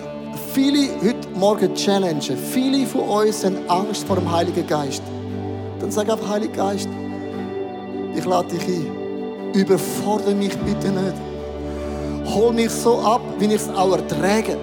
viele 0.54 0.90
heute 1.04 1.28
Morgen 1.36 1.76
challengen. 1.76 2.38
Viele 2.38 2.86
von 2.88 3.02
uns 3.02 3.46
haben 3.46 3.58
Angst 3.68 4.08
vor 4.08 4.16
dem 4.16 4.32
Heiligen 4.32 4.66
Geist. 4.66 5.04
Dann 5.80 5.92
sag 5.92 6.10
einfach, 6.10 6.30
Heiliger 6.30 6.54
Geist, 6.54 6.90
ich 8.16 8.26
lade 8.26 8.48
dich 8.50 8.68
ein. 8.68 9.07
Überfordere 9.58 10.36
mich 10.36 10.56
bitte 10.60 10.90
nicht. 10.90 11.16
Hol 12.26 12.54
mich 12.54 12.70
so 12.70 13.00
ab, 13.00 13.22
wie 13.40 13.46
ich 13.46 13.56
es 13.56 13.70
auch 13.70 13.92
erträge. 13.92 14.56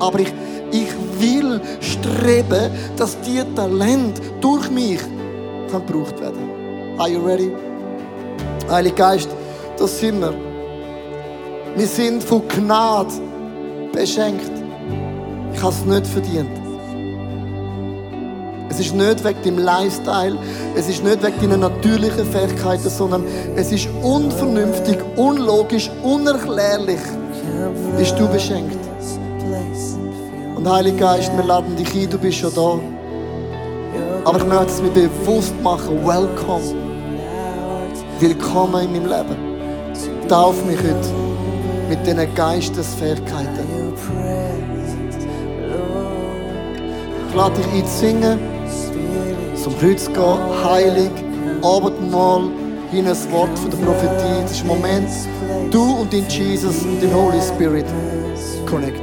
Aber 0.00 0.18
ich, 0.18 0.32
ich 0.72 0.88
will 1.20 1.60
streben, 1.80 2.72
dass 2.96 3.16
die 3.20 3.40
Talent 3.54 4.20
durch 4.40 4.68
mich 4.68 5.00
gebraucht 5.70 6.20
werden. 6.20 6.98
Are 6.98 7.08
you 7.08 7.24
ready? 7.24 7.52
Heiliger 8.68 8.96
Geist, 8.96 9.28
das 9.78 10.00
sind 10.00 10.20
wir. 10.20 10.34
Wir 11.76 11.86
sind 11.86 12.24
von 12.24 12.42
Gnade 12.48 13.14
beschenkt. 13.92 14.50
Ich 15.54 15.62
habe 15.62 15.72
es 15.72 15.84
nicht 15.84 16.06
verdient. 16.06 16.61
Es 18.72 18.80
ist 18.80 18.94
nicht 18.94 19.22
wegen 19.22 19.42
deinem 19.44 19.58
Lifestyle, 19.58 20.38
es 20.74 20.88
ist 20.88 21.04
nicht 21.04 21.22
wegen 21.22 21.38
deiner 21.42 21.68
natürlichen 21.68 22.24
Fähigkeiten, 22.24 22.88
sondern 22.88 23.22
es 23.54 23.70
ist 23.70 23.86
unvernünftig, 24.02 24.96
unlogisch, 25.14 25.90
unerklärlich, 26.02 27.00
bist 27.98 28.18
du 28.18 28.26
beschenkt. 28.28 28.78
Und 30.56 30.66
Heiliger 30.66 31.16
Geist, 31.16 31.36
wir 31.36 31.44
laden 31.44 31.76
dich 31.76 31.94
ein, 31.94 32.08
du 32.08 32.16
bist 32.16 32.38
schon 32.38 32.54
da. 32.54 32.80
Aber 34.24 34.38
ich 34.38 34.46
möchte 34.46 34.66
es 34.68 34.80
mir 34.80 34.88
bewusst 34.88 35.52
machen, 35.62 36.06
welcome. 36.06 36.74
Willkommen 38.20 38.84
in 38.84 38.92
meinem 38.92 39.06
Leben. 39.06 39.36
Tauf 40.28 40.64
mich 40.64 40.78
heute 40.78 41.10
mit 41.90 42.06
diesen 42.06 42.34
Geistesfähigkeiten. 42.34 43.68
Ich 47.28 47.34
lade 47.34 47.54
dich 47.54 47.66
ein 47.66 47.86
zu 47.86 47.98
singen, 47.98 48.51
zum 49.62 49.78
Kreuz 49.78 50.06
gehen, 50.06 50.64
heilig, 50.64 51.10
Abendmahl, 51.62 52.50
hin 52.90 53.06
ein 53.06 53.32
Wort 53.32 53.56
von 53.56 53.70
der 53.70 53.78
Prophetie. 53.78 54.42
Das 54.42 54.52
ist 54.52 54.66
Moment, 54.66 55.08
du 55.70 56.00
und 56.00 56.12
dein 56.12 56.28
Jesus 56.28 56.82
und 56.82 57.00
dein 57.00 57.14
Holy 57.14 57.40
Spirit 57.40 57.86
connect. 58.66 59.02